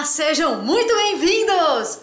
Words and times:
Olá, 0.00 0.06
sejam 0.06 0.62
muito 0.62 0.94
bem-vindos! 0.94 2.00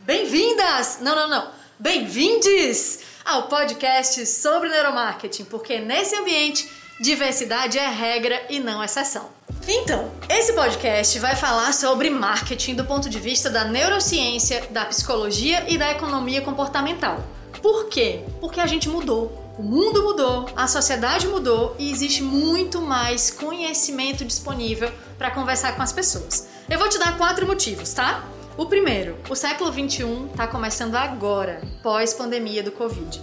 Bem-vindas! 0.00 0.98
Não, 1.00 1.16
não, 1.16 1.26
não. 1.26 1.48
Bem-vindes 1.78 3.00
ao 3.24 3.48
podcast 3.48 4.26
sobre 4.26 4.68
neuromarketing, 4.68 5.44
porque 5.46 5.78
nesse 5.78 6.14
ambiente 6.16 6.70
diversidade 7.00 7.78
é 7.78 7.88
regra 7.88 8.42
e 8.50 8.60
não 8.60 8.84
exceção. 8.84 9.30
Então, 9.66 10.12
esse 10.28 10.52
podcast 10.52 11.18
vai 11.18 11.34
falar 11.34 11.72
sobre 11.72 12.10
marketing 12.10 12.74
do 12.74 12.84
ponto 12.84 13.08
de 13.08 13.18
vista 13.18 13.48
da 13.48 13.64
neurociência, 13.64 14.66
da 14.68 14.84
psicologia 14.84 15.64
e 15.66 15.78
da 15.78 15.90
economia 15.92 16.42
comportamental. 16.42 17.24
Por 17.62 17.88
quê? 17.88 18.22
Porque 18.38 18.60
a 18.60 18.66
gente 18.66 18.86
mudou. 18.86 19.40
O 19.58 19.62
mundo 19.62 20.02
mudou, 20.02 20.46
a 20.54 20.68
sociedade 20.68 21.26
mudou 21.26 21.74
e 21.78 21.90
existe 21.90 22.22
muito 22.22 22.82
mais 22.82 23.30
conhecimento 23.30 24.26
disponível 24.26 24.92
para 25.16 25.30
conversar 25.30 25.74
com 25.74 25.82
as 25.82 25.92
pessoas. 25.92 26.48
Eu 26.70 26.78
vou 26.78 26.88
te 26.88 27.00
dar 27.00 27.18
quatro 27.18 27.44
motivos, 27.48 27.92
tá? 27.92 28.24
O 28.56 28.64
primeiro, 28.64 29.18
o 29.28 29.34
século 29.34 29.72
21 29.72 30.26
está 30.28 30.46
começando 30.46 30.94
agora, 30.94 31.60
pós-pandemia 31.82 32.62
do 32.62 32.70
Covid. 32.70 33.20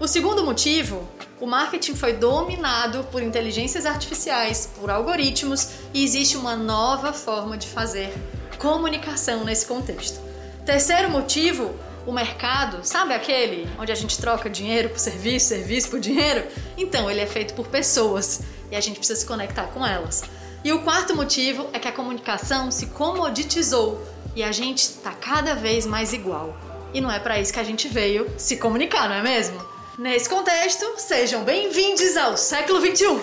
O 0.00 0.08
segundo 0.08 0.42
motivo, 0.42 1.06
o 1.38 1.46
marketing 1.46 1.94
foi 1.94 2.14
dominado 2.14 3.04
por 3.12 3.22
inteligências 3.22 3.84
artificiais, 3.84 4.70
por 4.80 4.88
algoritmos 4.88 5.68
e 5.92 6.02
existe 6.02 6.38
uma 6.38 6.56
nova 6.56 7.12
forma 7.12 7.58
de 7.58 7.68
fazer 7.68 8.14
comunicação 8.58 9.44
nesse 9.44 9.66
contexto. 9.66 10.18
Terceiro 10.64 11.10
motivo, 11.10 11.74
o 12.06 12.12
mercado, 12.12 12.78
sabe 12.82 13.12
aquele 13.12 13.68
onde 13.78 13.92
a 13.92 13.94
gente 13.94 14.18
troca 14.18 14.48
dinheiro 14.48 14.88
por 14.88 14.98
serviço, 14.98 15.48
serviço 15.48 15.90
por 15.90 16.00
dinheiro? 16.00 16.46
Então, 16.78 17.10
ele 17.10 17.20
é 17.20 17.26
feito 17.26 17.52
por 17.52 17.68
pessoas 17.68 18.40
e 18.70 18.76
a 18.76 18.80
gente 18.80 18.96
precisa 18.96 19.20
se 19.20 19.26
conectar 19.26 19.64
com 19.64 19.86
elas. 19.86 20.22
E 20.62 20.72
o 20.72 20.82
quarto 20.82 21.16
motivo 21.16 21.70
é 21.72 21.78
que 21.78 21.88
a 21.88 21.92
comunicação 21.92 22.70
se 22.70 22.88
comoditizou 22.88 24.06
e 24.36 24.42
a 24.42 24.52
gente 24.52 24.80
está 24.80 25.10
cada 25.12 25.54
vez 25.54 25.86
mais 25.86 26.12
igual. 26.12 26.54
E 26.92 27.00
não 27.00 27.10
é 27.10 27.18
para 27.18 27.40
isso 27.40 27.50
que 27.50 27.60
a 27.60 27.64
gente 27.64 27.88
veio 27.88 28.30
se 28.36 28.58
comunicar, 28.58 29.08
não 29.08 29.16
é 29.16 29.22
mesmo? 29.22 29.58
Nesse 29.98 30.28
contexto, 30.28 30.84
sejam 30.98 31.44
bem-vindos 31.44 32.14
ao 32.14 32.36
século 32.36 32.78
21. 32.78 33.20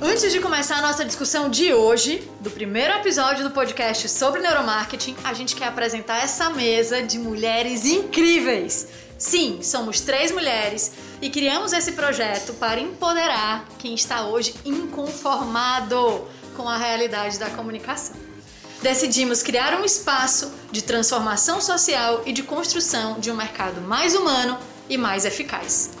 Antes 0.00 0.32
de 0.32 0.40
começar 0.40 0.78
a 0.78 0.82
nossa 0.82 1.04
discussão 1.04 1.50
de 1.50 1.74
hoje, 1.74 2.26
do 2.40 2.50
primeiro 2.50 2.94
episódio 2.94 3.44
do 3.44 3.50
podcast 3.50 4.08
sobre 4.08 4.40
neuromarketing, 4.40 5.14
a 5.22 5.34
gente 5.34 5.54
quer 5.54 5.66
apresentar 5.66 6.24
essa 6.24 6.48
mesa 6.48 7.02
de 7.02 7.18
mulheres 7.18 7.84
incríveis. 7.84 8.88
Sim, 9.18 9.60
somos 9.62 10.00
três 10.00 10.30
mulheres 10.30 10.92
e 11.22 11.30
criamos 11.30 11.72
esse 11.72 11.92
projeto 11.92 12.52
para 12.54 12.78
empoderar 12.78 13.66
quem 13.78 13.94
está 13.94 14.26
hoje 14.26 14.54
inconformado 14.64 16.26
com 16.54 16.68
a 16.68 16.76
realidade 16.76 17.38
da 17.38 17.48
comunicação. 17.48 18.14
Decidimos 18.82 19.42
criar 19.42 19.80
um 19.80 19.84
espaço 19.84 20.52
de 20.70 20.82
transformação 20.82 21.62
social 21.62 22.22
e 22.26 22.32
de 22.32 22.42
construção 22.42 23.18
de 23.18 23.30
um 23.30 23.36
mercado 23.36 23.80
mais 23.80 24.14
humano 24.14 24.58
e 24.88 24.98
mais 24.98 25.24
eficaz. 25.24 25.95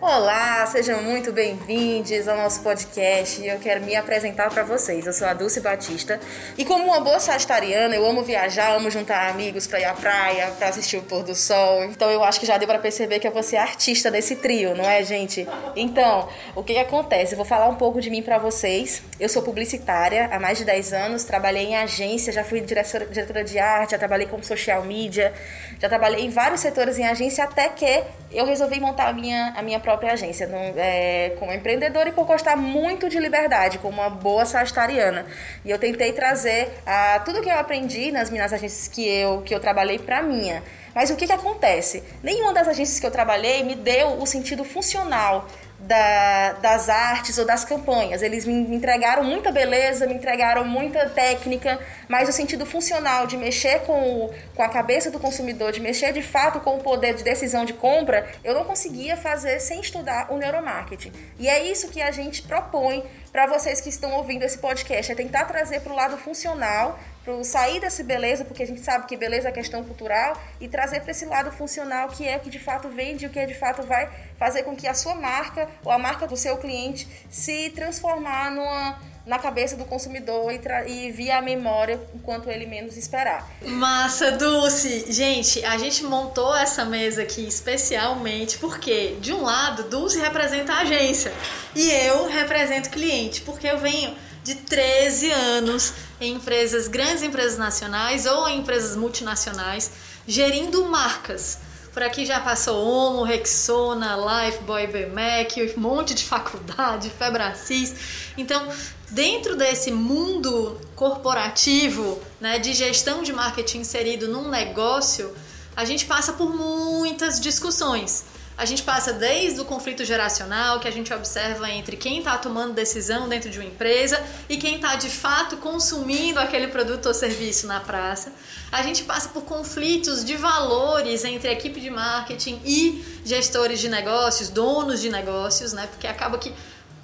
Olá, 0.00 0.64
sejam 0.66 1.02
muito 1.02 1.32
bem-vindos 1.32 2.28
ao 2.28 2.36
nosso 2.36 2.62
podcast. 2.62 3.44
Eu 3.44 3.58
quero 3.58 3.84
me 3.84 3.96
apresentar 3.96 4.48
para 4.48 4.62
vocês. 4.62 5.04
Eu 5.04 5.12
sou 5.12 5.26
a 5.26 5.34
Dulce 5.34 5.60
Batista 5.60 6.20
e 6.56 6.64
como 6.64 6.84
uma 6.84 7.00
boa 7.00 7.18
sagitariana, 7.18 7.96
eu 7.96 8.08
amo 8.08 8.22
viajar, 8.22 8.76
amo 8.76 8.92
juntar 8.92 9.28
amigos 9.28 9.66
para 9.66 9.80
ir 9.80 9.86
à 9.86 9.94
praia, 9.94 10.52
para 10.56 10.68
assistir 10.68 10.98
o 10.98 11.02
pôr 11.02 11.24
do 11.24 11.34
sol. 11.34 11.82
Então 11.82 12.08
eu 12.12 12.22
acho 12.22 12.38
que 12.38 12.46
já 12.46 12.56
deu 12.56 12.68
para 12.68 12.78
perceber 12.78 13.18
que 13.18 13.26
eu 13.26 13.32
vou 13.32 13.42
ser 13.42 13.56
artista 13.56 14.08
desse 14.08 14.36
trio, 14.36 14.72
não 14.76 14.88
é, 14.88 15.02
gente? 15.02 15.48
Então, 15.74 16.28
o 16.54 16.62
que, 16.62 16.78
acontece? 16.78 17.32
Eu 17.32 17.36
vou 17.36 17.44
falar 17.44 17.66
um 17.66 17.74
pouco 17.74 18.00
de 18.00 18.08
mim 18.08 18.22
para 18.22 18.38
vocês. 18.38 19.02
Eu 19.18 19.28
sou 19.28 19.42
publicitária 19.42 20.28
há 20.30 20.38
mais 20.38 20.58
de 20.58 20.64
10 20.64 20.92
anos, 20.92 21.24
trabalhei 21.24 21.64
em 21.64 21.76
agência, 21.76 22.32
já 22.32 22.44
fui 22.44 22.60
diretora, 22.60 23.04
diretora 23.04 23.42
de 23.42 23.58
arte, 23.58 23.90
já 23.90 23.98
trabalhei 23.98 24.28
como 24.28 24.44
social 24.44 24.84
media, 24.84 25.34
já 25.80 25.88
trabalhei 25.88 26.24
em 26.24 26.30
vários 26.30 26.60
setores 26.60 27.00
em 27.00 27.04
agência 27.04 27.42
até 27.42 27.68
que 27.68 28.04
eu 28.30 28.46
resolvi 28.46 28.78
montar 28.78 29.08
a 29.08 29.12
minha, 29.12 29.54
a 29.56 29.62
minha 29.62 29.80
própria 29.88 30.12
agência 30.12 30.46
no, 30.46 30.58
é, 30.76 31.34
como 31.38 31.50
empreendedora 31.50 32.10
e 32.10 32.12
por 32.12 32.26
gostar 32.26 32.56
muito 32.56 33.08
de 33.08 33.18
liberdade, 33.18 33.78
como 33.78 34.02
uma 34.02 34.10
boa 34.10 34.44
sagitariana. 34.44 35.24
E 35.64 35.70
eu 35.70 35.78
tentei 35.78 36.12
trazer 36.12 36.70
a, 36.84 37.20
tudo 37.20 37.40
que 37.40 37.48
eu 37.48 37.58
aprendi 37.58 38.12
nas 38.12 38.28
minhas 38.28 38.52
agências 38.52 38.86
que 38.86 39.08
eu, 39.08 39.40
que 39.40 39.54
eu 39.54 39.58
trabalhei 39.58 39.98
para 39.98 40.22
minha. 40.22 40.62
Mas 40.94 41.08
o 41.08 41.16
que, 41.16 41.26
que 41.26 41.32
acontece? 41.32 42.04
Nenhuma 42.22 42.52
das 42.52 42.68
agências 42.68 43.00
que 43.00 43.06
eu 43.06 43.10
trabalhei 43.10 43.62
me 43.64 43.74
deu 43.74 44.20
o 44.20 44.26
sentido 44.26 44.62
funcional 44.62 45.46
da, 45.78 46.52
das 46.54 46.88
artes 46.88 47.38
ou 47.38 47.46
das 47.46 47.64
campanhas. 47.64 48.20
Eles 48.20 48.44
me 48.44 48.52
entregaram 48.52 49.22
muita 49.22 49.52
beleza, 49.52 50.06
me 50.06 50.14
entregaram 50.14 50.64
muita 50.64 51.08
técnica, 51.08 51.78
mas 52.08 52.28
o 52.28 52.32
sentido 52.32 52.66
funcional 52.66 53.26
de 53.26 53.36
mexer 53.36 53.80
com, 53.80 54.24
o, 54.24 54.34
com 54.56 54.62
a 54.62 54.68
cabeça 54.68 55.10
do 55.10 55.20
consumidor, 55.20 55.70
de 55.70 55.80
mexer 55.80 56.12
de 56.12 56.22
fato 56.22 56.60
com 56.60 56.76
o 56.76 56.80
poder 56.80 57.14
de 57.14 57.22
decisão 57.22 57.64
de 57.64 57.72
compra, 57.72 58.28
eu 58.42 58.54
não 58.54 58.64
conseguia 58.64 59.16
fazer 59.16 59.60
sem 59.60 59.80
estudar 59.80 60.32
o 60.32 60.36
neuromarketing. 60.36 61.12
E 61.38 61.48
é 61.48 61.64
isso 61.64 61.88
que 61.88 62.02
a 62.02 62.10
gente 62.10 62.42
propõe 62.42 63.04
para 63.30 63.46
vocês 63.46 63.80
que 63.80 63.88
estão 63.88 64.12
ouvindo 64.14 64.42
esse 64.42 64.58
podcast, 64.58 65.12
é 65.12 65.14
tentar 65.14 65.44
trazer 65.44 65.80
para 65.80 65.92
o 65.92 65.96
lado 65.96 66.16
funcional 66.16 66.98
para 67.24 67.44
sair 67.44 67.78
dessa 67.78 68.02
beleza, 68.02 68.44
porque 68.44 68.62
a 68.62 68.66
gente 68.66 68.80
sabe 68.80 69.06
que 69.06 69.16
beleza 69.16 69.50
é 69.50 69.52
questão 69.52 69.84
cultural, 69.84 70.34
e 70.58 70.66
trazer 70.66 71.00
para 71.00 71.10
esse 71.10 71.26
lado 71.26 71.52
funcional 71.52 72.08
que 72.08 72.26
é 72.26 72.36
o 72.36 72.40
que 72.40 72.48
de 72.48 72.58
fato 72.58 72.88
vende, 72.88 73.26
o 73.26 73.30
que 73.30 73.44
de 73.44 73.54
fato 73.54 73.82
vai 73.82 74.08
fazer 74.38 74.62
com 74.62 74.74
que 74.74 74.86
a 74.86 74.94
sua 74.94 75.14
marca 75.14 75.67
ou 75.84 75.92
a 75.92 75.98
marca 75.98 76.26
do 76.26 76.36
seu 76.36 76.56
cliente 76.58 77.08
se 77.30 77.70
transformar 77.70 78.50
numa 78.50 78.98
na 79.28 79.38
cabeça 79.38 79.76
do 79.76 79.84
consumidor 79.84 80.50
e, 80.50 80.58
e 80.90 81.12
via 81.12 81.36
a 81.36 81.42
memória 81.42 82.00
enquanto 82.14 82.48
ele 82.48 82.64
menos 82.64 82.96
esperar. 82.96 83.46
Massa, 83.60 84.32
Dulce! 84.32 85.12
Gente, 85.12 85.62
a 85.66 85.76
gente 85.76 86.02
montou 86.04 86.56
essa 86.56 86.86
mesa 86.86 87.22
aqui 87.22 87.46
especialmente 87.46 88.56
porque, 88.56 89.18
de 89.20 89.34
um 89.34 89.42
lado, 89.42 89.82
Dulce 89.84 90.18
representa 90.18 90.72
a 90.72 90.78
agência 90.80 91.30
e 91.76 91.90
eu 91.90 92.26
represento 92.26 92.88
o 92.88 92.92
cliente, 92.92 93.42
porque 93.42 93.66
eu 93.66 93.78
venho 93.78 94.16
de 94.42 94.54
13 94.54 95.30
anos 95.30 95.92
em 96.18 96.32
empresas, 96.32 96.88
grandes 96.88 97.22
empresas 97.22 97.58
nacionais 97.58 98.24
ou 98.24 98.48
em 98.48 98.60
empresas 98.60 98.96
multinacionais, 98.96 99.90
gerindo 100.26 100.82
marcas. 100.86 101.58
Por 101.92 102.02
aqui 102.02 102.24
já 102.24 102.40
passou 102.40 102.86
Omo, 102.86 103.22
Rexona, 103.22 104.16
Lifebuoy, 104.16 104.86
BMAC, 104.86 105.74
um 105.76 105.80
monte 105.80 106.14
de 106.14 106.24
faculdade, 106.24 107.10
Febracis. 107.10 107.94
Então, 108.36 108.68
dentro 109.10 109.56
desse 109.56 109.90
mundo 109.90 110.80
corporativo, 110.94 112.20
né, 112.40 112.58
de 112.58 112.72
gestão 112.72 113.22
de 113.22 113.32
marketing 113.32 113.78
inserido 113.78 114.28
num 114.28 114.48
negócio, 114.48 115.34
a 115.74 115.84
gente 115.84 116.04
passa 116.06 116.32
por 116.32 116.54
muitas 116.54 117.40
discussões. 117.40 118.24
A 118.58 118.64
gente 118.64 118.82
passa 118.82 119.12
desde 119.12 119.60
o 119.60 119.64
conflito 119.64 120.04
geracional 120.04 120.80
que 120.80 120.88
a 120.88 120.90
gente 120.90 121.14
observa 121.14 121.70
entre 121.70 121.96
quem 121.96 122.18
está 122.18 122.36
tomando 122.36 122.74
decisão 122.74 123.28
dentro 123.28 123.48
de 123.48 123.56
uma 123.56 123.68
empresa 123.68 124.20
e 124.48 124.56
quem 124.56 124.74
está 124.74 124.96
de 124.96 125.08
fato 125.08 125.58
consumindo 125.58 126.40
aquele 126.40 126.66
produto 126.66 127.06
ou 127.06 127.14
serviço 127.14 127.68
na 127.68 127.78
praça. 127.78 128.32
A 128.72 128.82
gente 128.82 129.04
passa 129.04 129.28
por 129.28 129.44
conflitos 129.44 130.24
de 130.24 130.36
valores 130.36 131.24
entre 131.24 131.52
equipe 131.52 131.80
de 131.80 131.88
marketing 131.88 132.60
e 132.64 133.20
gestores 133.24 133.78
de 133.78 133.88
negócios, 133.88 134.48
donos 134.48 135.00
de 135.00 135.08
negócios, 135.08 135.72
né? 135.72 135.86
Porque 135.86 136.08
acaba 136.08 136.36
que 136.36 136.52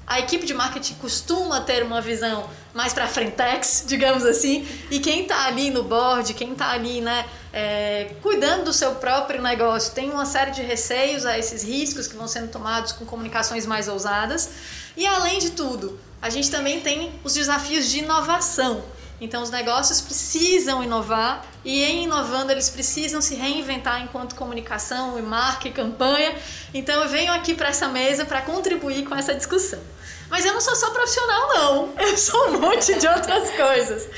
a 0.06 0.20
equipe 0.20 0.46
de 0.46 0.52
marketing 0.52 0.94
costuma 0.94 1.60
ter 1.60 1.82
uma 1.82 2.00
visão 2.00 2.48
mais 2.74 2.92
para 2.92 3.06
frentex, 3.06 3.84
digamos 3.88 4.24
assim, 4.24 4.66
e 4.90 4.98
quem 4.98 5.22
está 5.22 5.46
ali 5.46 5.70
no 5.70 5.82
board, 5.84 6.34
quem 6.34 6.52
está 6.52 6.70
ali, 6.70 7.00
né, 7.00 7.24
é, 7.52 8.10
cuidando 8.20 8.64
do 8.64 8.72
seu 8.72 8.96
próprio 8.96 9.40
negócio, 9.40 9.94
tem 9.94 10.10
uma 10.10 10.26
série 10.26 10.50
de 10.50 10.62
receios 10.62 11.24
a 11.24 11.38
esses 11.38 11.62
riscos 11.62 12.06
que 12.06 12.16
vão 12.16 12.28
sendo 12.28 12.48
tomados 12.48 12.92
com 12.92 13.06
comunicações 13.06 13.64
mais 13.64 13.88
ousadas. 13.88 14.50
E 14.96 15.06
além 15.06 15.38
de 15.38 15.50
tudo, 15.50 15.98
a 16.20 16.30
gente 16.30 16.50
também 16.50 16.80
tem 16.80 17.12
os 17.22 17.34
desafios 17.34 17.88
de 17.88 18.00
inovação. 18.00 18.84
Então, 19.20 19.42
os 19.42 19.50
negócios 19.50 20.00
precisam 20.00 20.82
inovar 20.82 21.46
e, 21.64 21.82
em 21.82 22.04
inovando, 22.04 22.50
eles 22.50 22.68
precisam 22.68 23.20
se 23.20 23.34
reinventar 23.36 24.02
enquanto 24.02 24.34
comunicação 24.34 25.18
e 25.18 25.22
marca 25.22 25.68
e 25.68 25.70
campanha. 25.70 26.34
Então, 26.74 27.00
eu 27.02 27.08
venho 27.08 27.32
aqui 27.32 27.54
para 27.54 27.68
essa 27.68 27.88
mesa 27.88 28.24
para 28.24 28.42
contribuir 28.42 29.04
com 29.04 29.14
essa 29.14 29.34
discussão. 29.34 29.80
Mas 30.34 30.44
eu 30.44 30.52
não 30.52 30.60
sou 30.60 30.74
só 30.74 30.90
profissional, 30.90 31.48
não. 31.54 31.92
Eu 31.96 32.18
sou 32.18 32.48
um 32.48 32.58
monte 32.58 32.92
de 32.98 33.06
outras 33.06 33.50
coisas. 33.50 34.08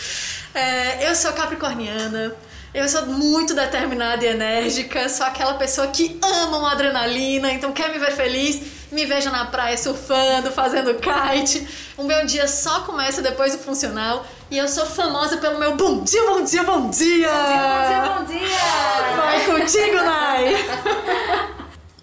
É, 0.54 1.10
eu 1.10 1.14
sou 1.14 1.30
capricorniana, 1.34 2.34
eu 2.72 2.88
sou 2.88 3.04
muito 3.04 3.52
determinada 3.52 4.24
e 4.24 4.28
enérgica, 4.28 5.10
sou 5.10 5.26
aquela 5.26 5.52
pessoa 5.58 5.88
que 5.88 6.18
ama 6.22 6.56
uma 6.56 6.72
adrenalina, 6.72 7.52
então 7.52 7.70
quer 7.70 7.92
me 7.92 7.98
ver 7.98 8.12
feliz, 8.12 8.62
me 8.90 9.04
veja 9.04 9.28
na 9.28 9.44
praia 9.44 9.76
surfando, 9.76 10.50
fazendo 10.50 10.94
kite. 10.94 11.68
O 11.98 12.04
meu 12.04 12.24
dia 12.24 12.48
só 12.48 12.80
começa 12.80 13.20
depois 13.20 13.52
do 13.52 13.58
funcional 13.58 14.24
e 14.50 14.56
eu 14.56 14.68
sou 14.68 14.86
famosa 14.86 15.36
pelo 15.36 15.58
meu 15.58 15.76
bom 15.76 16.02
dia, 16.02 16.24
bom 16.24 16.42
dia, 16.42 16.62
bom 16.62 16.88
dia! 16.88 17.28
Bom 17.28 17.46
dia, 17.46 17.60
bom 17.68 17.86
dia, 17.88 18.14
bom 18.14 18.24
dia! 18.24 19.16
Vai 19.16 19.44
contigo, 19.44 19.96
Nai! 19.96 20.64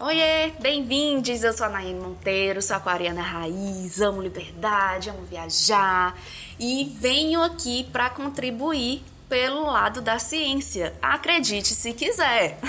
Oiê, 0.05 0.51
bem-vindos! 0.59 1.43
Eu 1.45 1.53
sou 1.53 1.65
a 1.65 1.69
Nayane 1.69 1.97
Monteiro, 1.97 2.61
sou 2.61 2.75
aquariana 2.75 3.21
raiz, 3.21 4.01
amo 4.01 4.21
liberdade, 4.21 5.09
amo 5.09 5.23
viajar 5.23 6.13
e 6.59 6.93
venho 6.99 7.41
aqui 7.41 7.85
para 7.85 8.09
contribuir 8.09 9.01
pelo 9.29 9.65
lado 9.65 10.01
da 10.01 10.19
ciência. 10.19 10.93
Acredite 11.01 11.69
se 11.69 11.93
quiser. 11.93 12.59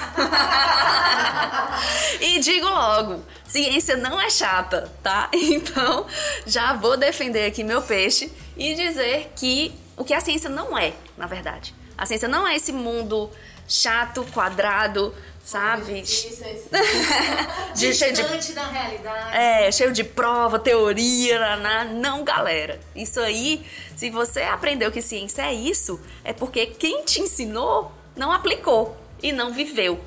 e 2.22 2.38
digo 2.38 2.68
logo, 2.68 3.24
ciência 3.44 3.96
não 3.96 4.20
é 4.20 4.30
chata, 4.30 4.92
tá? 5.02 5.28
Então, 5.34 6.06
já 6.46 6.72
vou 6.74 6.96
defender 6.96 7.46
aqui 7.46 7.64
meu 7.64 7.82
peixe 7.82 8.30
e 8.56 8.76
dizer 8.76 9.32
que 9.34 9.74
o 9.96 10.04
que 10.04 10.14
a 10.14 10.20
ciência 10.20 10.48
não 10.48 10.78
é, 10.78 10.92
na 11.18 11.26
verdade. 11.26 11.74
A 11.98 12.06
ciência 12.06 12.28
não 12.28 12.46
é 12.46 12.54
esse 12.54 12.70
mundo 12.70 13.28
chato, 13.66 14.24
quadrado, 14.32 15.14
sabe? 15.44 16.02
de, 17.76 17.94
cheio 17.94 18.12
de 18.14 18.52
da 18.54 18.66
realidade. 18.66 19.36
É, 19.36 19.70
cheio 19.70 19.92
de 19.92 20.02
prova, 20.02 20.58
teoria, 20.58 21.56
não, 21.84 22.24
galera. 22.24 22.80
Isso 22.96 23.20
aí, 23.20 23.64
se 23.94 24.10
você 24.10 24.42
aprendeu 24.42 24.90
que 24.90 25.02
ciência 25.02 25.42
é 25.42 25.52
isso, 25.52 26.00
é 26.24 26.32
porque 26.32 26.66
quem 26.66 27.04
te 27.04 27.20
ensinou 27.20 27.92
não 28.16 28.32
aplicou 28.32 28.96
e 29.22 29.32
não 29.32 29.52
viveu 29.52 30.00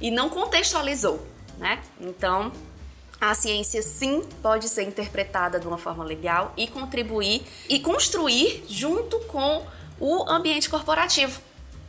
e 0.00 0.10
não 0.10 0.28
contextualizou, 0.28 1.24
né? 1.56 1.80
Então, 2.00 2.52
a 3.20 3.34
ciência 3.34 3.82
sim 3.82 4.22
pode 4.42 4.68
ser 4.68 4.82
interpretada 4.84 5.60
de 5.60 5.68
uma 5.68 5.78
forma 5.78 6.02
legal 6.02 6.52
e 6.56 6.66
contribuir 6.66 7.42
e 7.68 7.78
construir 7.78 8.64
junto 8.68 9.20
com 9.20 9.64
o 10.00 10.28
ambiente 10.28 10.70
corporativo. 10.70 11.40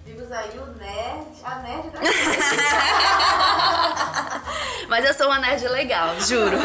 Vimos 0.06 0.32
aí 0.32 0.58
o 0.58 0.66
nerd, 0.78 1.28
a 1.44 1.56
nerd 1.60 1.90
da 1.92 2.00
Mas 4.90 5.06
eu 5.06 5.14
sou 5.14 5.28
uma 5.28 5.38
nerd 5.40 5.66
legal, 5.68 6.20
juro. 6.20 6.58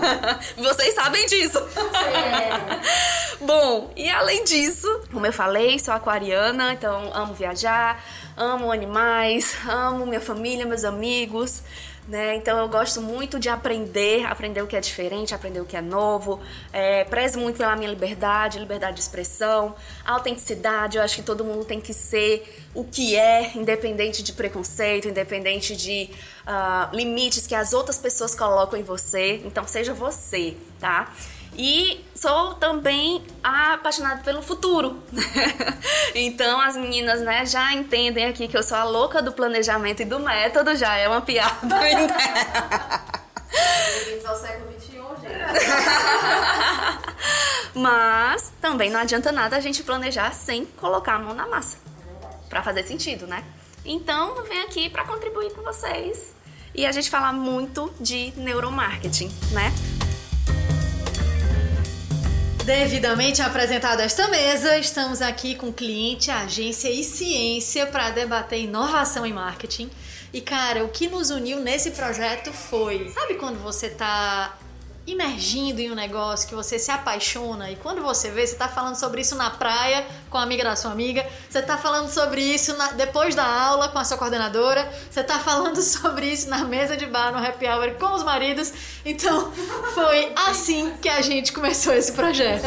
Vocês 0.56 0.94
sabem 0.94 1.26
disso. 1.26 1.58
Sim. 1.68 3.36
Bom, 3.46 3.92
e 3.94 4.08
além 4.08 4.42
disso, 4.42 4.88
como 5.12 5.26
eu 5.26 5.32
falei, 5.32 5.78
sou 5.78 5.94
aquariana, 5.94 6.72
então 6.72 7.12
amo 7.14 7.34
viajar, 7.34 8.02
amo 8.36 8.72
animais, 8.72 9.56
amo 9.68 10.04
minha 10.06 10.20
família, 10.20 10.66
meus 10.66 10.84
amigos. 10.84 11.62
Né? 12.08 12.36
Então 12.36 12.58
eu 12.58 12.66
gosto 12.70 13.02
muito 13.02 13.38
de 13.38 13.50
aprender, 13.50 14.24
aprender 14.24 14.62
o 14.62 14.66
que 14.66 14.74
é 14.74 14.80
diferente, 14.80 15.34
aprender 15.34 15.60
o 15.60 15.66
que 15.66 15.76
é 15.76 15.82
novo. 15.82 16.40
É, 16.72 17.04
prezo 17.04 17.38
muito 17.38 17.58
pela 17.58 17.76
minha 17.76 17.90
liberdade, 17.90 18.58
liberdade 18.58 18.96
de 18.96 19.02
expressão, 19.02 19.74
autenticidade. 20.06 20.96
Eu 20.96 21.02
acho 21.02 21.16
que 21.16 21.22
todo 21.22 21.44
mundo 21.44 21.66
tem 21.66 21.78
que 21.78 21.92
ser 21.92 22.66
o 22.74 22.82
que 22.82 23.14
é, 23.14 23.52
independente 23.54 24.22
de 24.22 24.32
preconceito, 24.32 25.06
independente 25.06 25.76
de 25.76 26.08
uh, 26.46 26.96
limites 26.96 27.46
que 27.46 27.54
as 27.54 27.74
outras 27.74 27.98
pessoas 27.98 28.34
colocam 28.34 28.78
em 28.78 28.82
você. 28.82 29.42
Então 29.44 29.68
seja 29.68 29.92
você, 29.92 30.56
tá? 30.80 31.12
E 31.56 32.04
sou 32.14 32.54
também 32.54 33.22
apaixonada 33.42 34.22
pelo 34.22 34.42
futuro. 34.42 35.02
então 36.14 36.60
as 36.60 36.76
meninas, 36.76 37.20
né, 37.20 37.44
já 37.46 37.72
entendem 37.72 38.26
aqui 38.26 38.46
que 38.48 38.56
eu 38.56 38.62
sou 38.62 38.76
a 38.76 38.84
louca 38.84 39.20
do 39.22 39.32
planejamento 39.32 40.02
e 40.02 40.04
do 40.04 40.20
método, 40.20 40.76
já 40.76 40.96
é 40.96 41.08
uma 41.08 41.20
piada. 41.20 41.78
Bem-vindos 44.04 44.24
ao 44.26 44.36
século 44.36 44.72
XXI, 44.80 44.92
gente. 45.22 45.32
Mas 47.74 48.52
também 48.60 48.90
não 48.90 49.00
adianta 49.00 49.32
nada 49.32 49.56
a 49.56 49.60
gente 49.60 49.82
planejar 49.82 50.32
sem 50.32 50.64
colocar 50.64 51.14
a 51.14 51.18
mão 51.18 51.34
na 51.34 51.46
massa. 51.46 51.78
Para 52.48 52.62
fazer 52.62 52.82
sentido, 52.84 53.26
né? 53.26 53.44
Então, 53.84 54.36
eu 54.36 54.44
venho 54.44 54.64
aqui 54.64 54.90
para 54.90 55.04
contribuir 55.04 55.52
com 55.52 55.62
vocês 55.62 56.34
e 56.74 56.84
a 56.84 56.92
gente 56.92 57.08
falar 57.10 57.32
muito 57.32 57.92
de 58.00 58.32
neuromarketing, 58.36 59.30
né? 59.52 59.72
Devidamente 62.68 63.40
apresentada 63.40 64.02
esta 64.02 64.28
mesa, 64.28 64.76
estamos 64.76 65.22
aqui 65.22 65.54
com 65.54 65.72
cliente, 65.72 66.30
agência 66.30 66.90
e 66.90 67.02
ciência 67.02 67.86
para 67.86 68.10
debater 68.10 68.60
inovação 68.60 69.24
em 69.24 69.32
marketing. 69.32 69.88
E 70.34 70.42
cara, 70.42 70.84
o 70.84 70.90
que 70.90 71.08
nos 71.08 71.30
uniu 71.30 71.60
nesse 71.60 71.92
projeto 71.92 72.52
foi, 72.52 73.08
sabe 73.08 73.36
quando 73.36 73.58
você 73.62 73.88
tá 73.88 74.54
imergindo 75.10 75.80
em 75.80 75.90
um 75.90 75.94
negócio 75.94 76.46
que 76.46 76.54
você 76.54 76.78
se 76.78 76.90
apaixona 76.90 77.70
e 77.70 77.76
quando 77.76 78.02
você 78.02 78.30
vê, 78.30 78.46
você 78.46 78.54
tá 78.54 78.68
falando 78.68 78.94
sobre 78.94 79.22
isso 79.22 79.34
na 79.34 79.48
praia 79.48 80.06
com 80.28 80.36
a 80.36 80.42
amiga 80.42 80.62
da 80.62 80.76
sua 80.76 80.92
amiga, 80.92 81.26
você 81.48 81.62
tá 81.62 81.78
falando 81.78 82.10
sobre 82.10 82.42
isso 82.42 82.76
na, 82.76 82.92
depois 82.92 83.34
da 83.34 83.46
aula 83.46 83.88
com 83.88 83.98
a 83.98 84.04
sua 84.04 84.18
coordenadora, 84.18 84.92
você 85.10 85.24
tá 85.24 85.38
falando 85.38 85.80
sobre 85.82 86.26
isso 86.26 86.50
na 86.50 86.58
mesa 86.64 86.94
de 86.94 87.06
bar 87.06 87.32
no 87.32 87.38
happy 87.38 87.66
hour 87.66 87.94
com 87.94 88.12
os 88.14 88.22
maridos. 88.22 88.70
Então, 89.02 89.50
foi 89.94 90.30
assim 90.46 90.92
que 91.00 91.08
a 91.08 91.22
gente 91.22 91.52
começou 91.54 91.94
esse 91.94 92.12
projeto. 92.12 92.66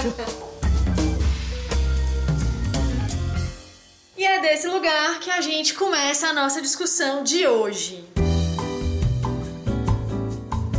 E 4.17 4.25
é 4.25 4.39
desse 4.39 4.67
lugar 4.67 5.19
que 5.19 5.29
a 5.29 5.41
gente 5.41 5.75
começa 5.75 6.27
a 6.27 6.33
nossa 6.33 6.61
discussão 6.61 7.23
de 7.23 7.47
hoje. 7.47 8.03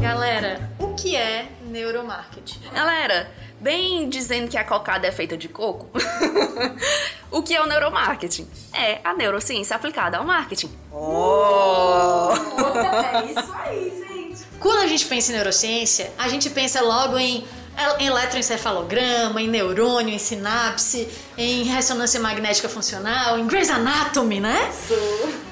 Galera, 0.01 0.69
o 0.81 0.95
que 0.95 1.15
é 1.15 1.52
neuromarketing? 1.73 2.61
Galera, 2.73 3.31
bem 3.59 4.09
dizendo 4.09 4.49
que 4.51 4.59
a 4.59 4.65
cocada 4.65 5.07
é 5.07 5.11
feita 5.11 5.37
de 5.37 5.49
coco, 5.49 5.89
o 7.31 7.43
que 7.43 7.55
é 7.55 7.63
o 7.63 7.67
neuromarketing? 7.67 8.47
É 8.73 9.01
a 9.03 9.15
neurociência 9.15 9.75
aplicada 9.75 10.19
ao 10.19 10.25
marketing. 10.25 10.71
Oh! 10.93 12.29
é 13.15 13.33
isso 13.33 13.53
aí, 13.55 14.05
gente. 14.07 14.43
Quando 14.61 14.83
a 14.83 14.87
gente 14.87 15.07
pensa 15.07 15.33
em 15.33 15.35
neurociência, 15.35 16.13
a 16.19 16.29
gente 16.29 16.51
pensa 16.51 16.83
logo 16.83 17.19
em 17.19 17.45
eletroencefalograma, 17.99 19.41
em 19.41 19.49
neurônio, 19.49 20.15
em 20.15 20.19
sinapse, 20.19 21.09
em 21.39 21.65
ressonância 21.65 22.21
magnética 22.21 22.69
funcional, 22.69 23.39
em 23.39 23.47
Grey's 23.47 23.71
Anatomy, 23.71 24.41
né? 24.41 24.71
Isso. 24.71 25.43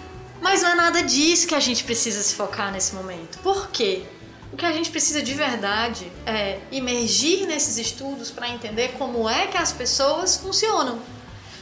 Mas 0.41 0.63
não 0.63 0.71
é 0.71 0.75
nada 0.75 1.03
disso 1.03 1.47
que 1.47 1.55
a 1.55 1.61
gente 1.61 1.83
precisa 1.83 2.23
se 2.23 2.35
focar 2.35 2.71
nesse 2.73 2.95
momento. 2.95 3.39
Por 3.39 3.69
quê? 3.71 4.05
O 4.53 4.57
que 4.57 4.67
a 4.67 4.73
gente 4.73 4.91
precisa 4.91 5.23
de 5.23 5.33
verdade 5.33 6.11
é 6.27 6.59
imergir 6.73 7.47
nesses 7.47 7.79
estudos 7.79 8.31
para 8.31 8.49
entender 8.49 8.93
como 8.99 9.29
é 9.29 9.47
que 9.47 9.57
as 9.57 9.73
pessoas 9.73 10.37
funcionam. 10.37 11.01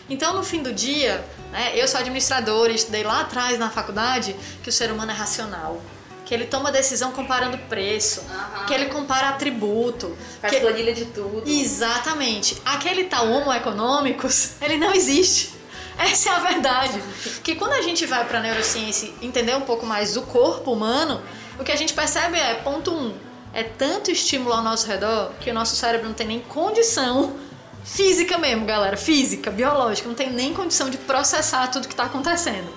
Então, 0.09 0.35
no 0.35 0.43
fim 0.43 0.63
do 0.63 0.73
dia, 0.73 1.23
né, 1.53 1.73
eu 1.75 1.87
sou 1.87 2.01
administradora, 2.01 2.73
estudei 2.73 3.03
lá 3.03 3.21
atrás 3.21 3.59
na 3.59 3.69
faculdade 3.69 4.35
que 4.63 4.71
o 4.71 4.73
ser 4.73 4.91
humano 4.91 5.11
é 5.11 5.15
racional. 5.15 5.83
Que 6.25 6.35
ele 6.35 6.47
toma 6.47 6.73
decisão 6.73 7.13
comparando 7.13 7.59
preço, 7.59 8.21
uhum. 8.21 8.67
que 8.67 8.75
ele 8.75 8.87
compara 8.87 9.31
atributo. 9.31 10.17
Faz 10.41 10.55
que... 10.55 10.61
planilha 10.61 10.95
de 10.95 11.07
tudo. 11.07 11.43
Exatamente. 11.47 12.61
Aquele 12.65 13.05
tal 13.05 13.29
homo 13.31 13.53
econômicos, 13.53 14.53
ele 14.63 14.79
não 14.79 14.95
existe. 14.95 15.59
Essa 15.99 16.31
é 16.31 16.33
a 16.33 16.39
verdade. 16.39 17.03
Que 17.43 17.55
quando 17.55 17.73
a 17.73 17.83
gente 17.83 18.07
vai 18.07 18.25
para 18.25 18.39
a 18.39 18.43
neurociência 18.43 19.11
entender 19.21 19.57
um 19.57 19.63
pouco 19.63 19.85
mais 19.85 20.15
do 20.15 20.23
corpo 20.23 20.73
humano, 20.73 21.21
o 21.59 21.65
que 21.65 21.73
a 21.73 21.77
gente 21.77 21.93
percebe 21.93 22.39
é, 22.39 22.55
ponto 22.55 22.93
um, 22.93 23.15
é 23.53 23.63
tanto 23.63 24.11
estímulo 24.11 24.55
ao 24.55 24.63
nosso 24.63 24.87
redor 24.87 25.33
que 25.41 25.51
o 25.51 25.55
nosso 25.55 25.75
cérebro 25.77 26.07
não 26.09 26.15
tem 26.15 26.27
nem 26.27 26.41
condição 26.41 27.37
física 27.85 28.39
mesmo, 28.39 28.67
galera, 28.67 28.97
física, 28.97 29.51
biológica, 29.51 30.09
não 30.09 30.15
tem 30.15 30.31
nem 30.31 30.53
condição 30.53 30.91
de 30.91 30.99
processar 30.99 31.67
tudo 31.69 31.89
que 31.89 31.95
está 31.95 32.05
acontecendo. 32.05 32.69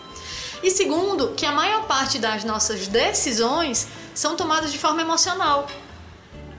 E 0.63 0.69
segundo, 0.69 1.29
que 1.29 1.45
a 1.45 1.51
maior 1.51 1.85
parte 1.85 2.19
das 2.19 2.43
nossas 2.43 2.87
decisões 2.87 3.87
são 4.13 4.35
tomadas 4.35 4.71
de 4.71 4.77
forma 4.77 5.01
emocional. 5.01 5.67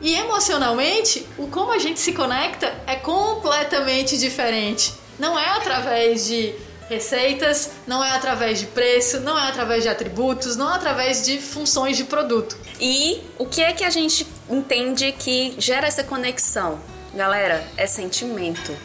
E 0.00 0.14
emocionalmente, 0.14 1.26
o 1.38 1.46
como 1.46 1.70
a 1.70 1.78
gente 1.78 2.00
se 2.00 2.12
conecta 2.12 2.74
é 2.86 2.96
completamente 2.96 4.18
diferente. 4.18 4.92
Não 5.18 5.38
é 5.38 5.48
através 5.50 6.26
de 6.26 6.54
receitas, 6.92 7.70
não 7.86 8.04
é 8.04 8.10
através 8.10 8.60
de 8.60 8.66
preço, 8.66 9.20
não 9.20 9.38
é 9.38 9.48
através 9.48 9.82
de 9.82 9.88
atributos, 9.88 10.56
não 10.56 10.70
é 10.70 10.76
através 10.76 11.24
de 11.24 11.38
funções 11.38 11.96
de 11.96 12.04
produto. 12.04 12.56
E 12.80 13.22
o 13.38 13.46
que 13.46 13.62
é 13.62 13.72
que 13.72 13.84
a 13.84 13.90
gente 13.90 14.26
entende 14.48 15.12
que 15.12 15.54
gera 15.58 15.86
essa 15.86 16.04
conexão? 16.04 16.80
Galera, 17.14 17.66
é 17.76 17.86
sentimento. 17.86 18.76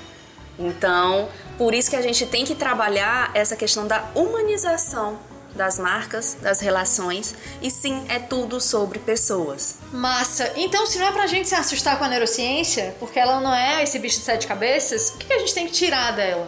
Então, 0.57 1.29
por 1.57 1.73
isso 1.73 1.89
que 1.89 1.95
a 1.95 2.01
gente 2.01 2.25
tem 2.25 2.45
que 2.45 2.55
trabalhar 2.55 3.31
essa 3.33 3.55
questão 3.55 3.85
da 3.85 4.09
humanização 4.15 5.19
das 5.57 5.79
marcas, 5.79 6.37
das 6.39 6.59
relações, 6.59 7.33
e 7.61 7.71
sim, 7.71 8.05
é 8.09 8.19
tudo 8.19 8.61
sobre 8.61 8.99
pessoas. 8.99 9.77
Massa! 9.91 10.53
Então, 10.55 10.85
se 10.85 10.99
não 10.99 11.07
é 11.07 11.11
pra 11.11 11.25
gente 11.25 11.49
se 11.49 11.55
assustar 11.55 11.97
com 11.97 12.05
a 12.05 12.07
neurociência, 12.07 12.95
porque 12.99 13.19
ela 13.19 13.41
não 13.41 13.53
é 13.53 13.83
esse 13.83 13.97
bicho 13.97 14.19
de 14.19 14.23
sete 14.23 14.45
cabeças, 14.45 15.09
o 15.09 15.17
que 15.17 15.33
a 15.33 15.39
gente 15.39 15.53
tem 15.53 15.65
que 15.65 15.73
tirar 15.73 16.11
dela? 16.11 16.47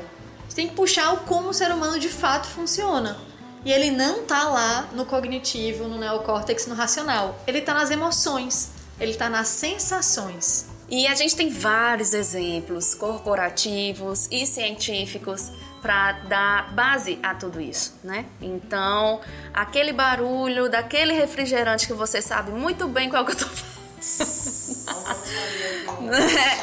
Tem 0.59 0.67
que 0.67 0.75
puxar 0.75 1.13
o 1.13 1.17
como 1.19 1.51
o 1.51 1.53
ser 1.53 1.71
humano 1.71 1.97
de 1.97 2.09
fato 2.09 2.45
funciona. 2.45 3.17
E 3.63 3.71
ele 3.71 3.91
não 3.91 4.25
tá 4.25 4.43
lá 4.49 4.89
no 4.91 5.05
cognitivo, 5.05 5.87
no 5.87 5.97
neocórtex, 5.97 6.67
no 6.67 6.75
racional. 6.75 7.39
Ele 7.47 7.61
tá 7.61 7.73
nas 7.73 7.89
emoções, 7.91 8.71
ele 8.99 9.13
tá 9.13 9.29
nas 9.29 9.47
sensações. 9.47 10.65
E 10.89 11.07
a 11.07 11.15
gente 11.15 11.33
tem 11.33 11.49
vários 11.49 12.13
exemplos 12.13 12.93
corporativos 12.93 14.27
e 14.29 14.45
científicos 14.45 15.49
para 15.81 16.11
dar 16.27 16.73
base 16.73 17.17
a 17.23 17.33
tudo 17.33 17.61
isso, 17.61 17.93
né? 18.03 18.25
Então, 18.41 19.21
aquele 19.53 19.93
barulho 19.93 20.69
daquele 20.69 21.13
refrigerante 21.13 21.87
que 21.87 21.93
você 21.93 22.21
sabe 22.21 22.51
muito 22.51 22.85
bem 22.85 23.09
qual 23.09 23.23
que 23.23 23.31
eu 23.31 23.37
tô 23.37 23.45
falando. 23.45 23.78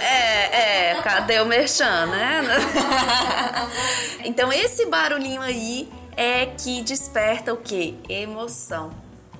É, 0.00 0.90
é, 0.90 1.02
cadê 1.02 1.40
o 1.40 1.46
merchan, 1.46 2.06
né? 2.06 2.42
então 4.24 4.52
esse 4.52 4.86
barulhinho 4.86 5.42
aí 5.42 5.88
é 6.16 6.46
que 6.46 6.82
desperta 6.82 7.52
o 7.52 7.56
que? 7.56 7.98
Emoção. 8.08 8.90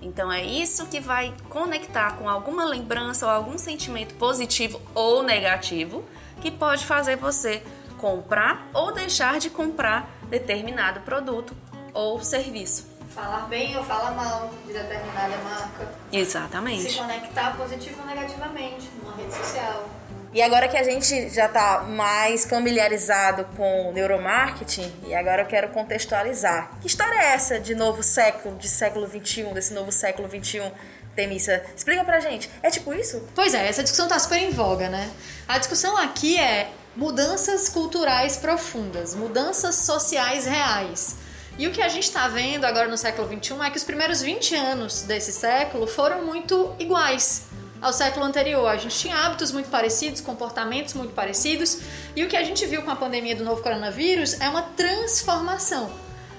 Então 0.03 0.31
é 0.31 0.45
isso 0.45 0.87
que 0.87 1.01
vai 1.01 1.35
conectar 1.49 2.13
com 2.17 2.29
alguma 2.29 2.65
lembrança 2.65 3.27
ou 3.27 3.33
algum 3.33 3.59
sentimento 3.59 4.15
positivo 4.15 4.81
ou 4.95 5.23
negativo 5.23 6.05
que 6.41 6.51
pode 6.51 6.85
fazer 6.85 7.17
você 7.17 7.63
comprar 7.99 8.69
ou 8.75 8.93
deixar 8.93 9.39
de 9.39 9.51
comprar 9.51 10.09
determinado 10.29 11.01
produto 11.01 11.57
ou 11.95 12.23
serviço. 12.23 12.96
Falar 13.17 13.47
bem 13.49 13.75
ou 13.79 13.83
falar 13.83 14.11
mal 14.11 14.51
de 14.67 14.75
determinada 14.75 15.39
marca. 15.39 15.89
Exatamente. 16.13 16.93
Se 16.93 16.99
conectar 16.99 17.57
positivo 17.57 18.03
ou 18.03 18.07
negativamente 18.07 18.91
numa 19.03 19.17
rede 19.17 19.35
social. 19.35 19.89
E 20.35 20.43
agora 20.43 20.69
que 20.69 20.77
a 20.77 20.83
gente 20.83 21.31
já 21.31 21.47
está 21.47 21.81
mais 21.81 22.45
familiarizado 22.45 23.47
com 23.57 23.89
o 23.89 23.93
neuromarketing, 23.95 24.93
e 25.07 25.15
agora 25.15 25.41
eu 25.41 25.47
quero 25.47 25.71
contextualizar. 25.71 26.73
Que 26.83 26.89
história 26.89 27.19
é 27.19 27.33
essa 27.33 27.59
de 27.59 27.75
novo 27.75 28.03
século, 28.03 28.55
de 28.59 28.69
século 28.69 29.07
21, 29.07 29.55
desse 29.55 29.73
novo 29.73 29.91
século 29.91 30.29
21? 30.29 30.71
Temissa, 31.15 31.63
explica 31.75 32.05
pra 32.05 32.21
gente. 32.21 32.51
É 32.63 32.69
tipo 32.69 32.93
isso? 32.93 33.27
Pois 33.35 33.55
é, 33.55 33.67
essa 33.67 33.83
discussão 33.83 34.09
tá 34.09 34.19
super 34.19 34.37
em 34.37 34.51
voga, 34.51 34.91
né? 34.91 35.11
A 35.49 35.57
discussão 35.57 35.97
aqui 35.97 36.39
é 36.39 36.69
mudanças 36.95 37.71
culturais 37.71 38.37
profundas, 38.37 39.15
mudanças 39.15 39.77
sociais 39.77 40.45
reais. 40.45 41.17
E 41.59 41.67
o 41.67 41.71
que 41.71 41.81
a 41.81 41.89
gente 41.89 42.05
está 42.05 42.29
vendo 42.29 42.67
agora 42.67 42.87
no 42.87 42.99
século 42.99 43.27
XXI 43.27 43.55
é 43.65 43.71
que 43.71 43.79
os 43.79 43.85
primeiros 43.85 44.21
20 44.21 44.55
anos 44.55 45.03
desse 45.03 45.33
século 45.33 45.87
foram 45.87 46.25
muito 46.25 46.75
iguais 46.79 47.47
ao 47.81 47.95
século 47.95 48.27
anterior. 48.27 48.67
A 48.67 48.77
gente 48.77 48.99
tinha 48.99 49.17
hábitos 49.17 49.53
muito 49.53 49.71
parecidos, 49.71 50.21
comportamentos 50.21 50.93
muito 50.93 51.15
parecidos, 51.15 51.79
e 52.15 52.23
o 52.25 52.29
que 52.29 52.37
a 52.37 52.45
gente 52.45 52.67
viu 52.67 52.83
com 52.83 52.91
a 52.91 52.97
pandemia 52.97 53.35
do 53.35 53.43
novo 53.43 53.63
coronavírus 53.63 54.39
é 54.39 54.49
uma 54.51 54.63
transformação. 54.63 55.91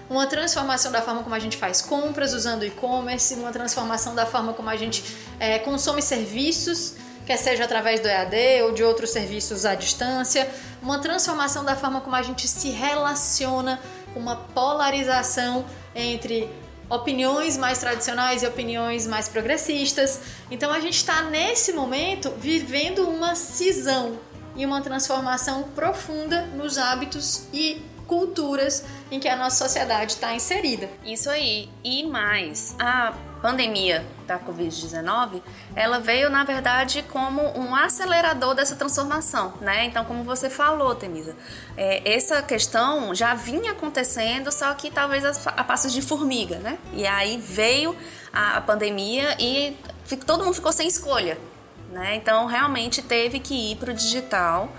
Uma 0.07 0.27
transformação 0.27 0.91
da 0.91 1.01
forma 1.01 1.24
como 1.24 1.33
a 1.33 1.39
gente 1.39 1.57
faz 1.57 1.81
compras 1.81 2.33
usando 2.33 2.63
e-commerce, 2.63 3.33
uma 3.33 3.51
transformação 3.51 4.13
da 4.13 4.25
forma 4.25 4.53
como 4.53 4.69
a 4.69 4.75
gente 4.75 5.03
é, 5.39 5.57
consome 5.57 6.01
serviços, 6.01 6.93
quer 7.25 7.38
seja 7.38 7.65
através 7.65 8.00
do 8.00 8.07
EAD 8.07 8.62
ou 8.63 8.71
de 8.71 8.83
outros 8.83 9.09
serviços 9.09 9.65
à 9.65 9.74
distância, 9.74 10.47
uma 10.81 11.00
transformação 11.00 11.65
da 11.65 11.75
forma 11.75 12.01
como 12.01 12.15
a 12.15 12.21
gente 12.21 12.47
se 12.47 12.69
relaciona 12.69 13.79
uma 14.17 14.36
polarização 14.36 15.65
entre 15.95 16.50
opiniões 16.89 17.57
mais 17.57 17.79
tradicionais 17.79 18.43
e 18.43 18.47
opiniões 18.47 19.05
mais 19.05 19.27
progressistas. 19.27 20.21
Então 20.50 20.71
a 20.71 20.79
gente 20.79 20.95
está 20.95 21.21
nesse 21.24 21.74
momento 21.74 22.31
vivendo 22.31 23.07
uma 23.07 23.36
cisão 23.36 24.17
e 24.55 24.65
uma 24.65 24.81
transformação 24.81 25.63
profunda 25.75 26.43
nos 26.47 26.77
hábitos 26.77 27.47
e 27.53 27.81
culturas 28.07 28.86
em 29.12 29.19
que 29.19 29.27
a 29.27 29.36
nossa 29.36 29.67
sociedade 29.67 30.13
está 30.13 30.33
inserida. 30.33 30.89
Isso 31.05 31.29
aí. 31.29 31.69
E 31.83 32.05
mais, 32.05 32.75
a 32.79 33.13
pandemia 33.38 34.06
da 34.25 34.38
Covid-19, 34.39 35.41
ela 35.75 36.00
veio, 36.00 36.29
na 36.29 36.44
verdade, 36.44 37.03
como 37.10 37.41
um 37.58 37.75
acelerador 37.75 38.53
dessa 38.53 38.75
transformação, 38.75 39.53
né? 39.62 39.86
Então, 39.86 40.03
como 40.06 40.24
você 40.24 40.50
falou, 40.50 40.94
Temisa, 40.96 41.36
é, 41.75 42.13
essa 42.13 42.41
questão 42.41 43.13
já 43.15 43.34
vinha 43.34 43.72
acontecendo, 43.72 44.51
só 44.51 44.74
que 44.74 44.91
talvez 44.91 45.24
a, 45.24 45.51
a 45.51 45.63
passos 45.63 45.94
de 45.94 46.01
formiga, 46.01 46.58
né? 46.58 46.77
E 46.94 47.08
aí 47.08 47.38
veio 47.38 47.96
a, 48.34 48.58
a 48.58 48.62
pandemia 48.62 49.36
e 49.39 49.77
todo 50.25 50.44
mundo 50.44 50.53
ficou 50.53 50.72
sem 50.72 50.88
escolha, 50.88 51.38
né? 51.91 52.15
Então, 52.15 52.46
realmente 52.46 53.01
teve 53.01 53.39
que 53.39 53.72
ir 53.72 53.77
para 53.77 53.91
o 53.91 53.94
digital 53.94 54.70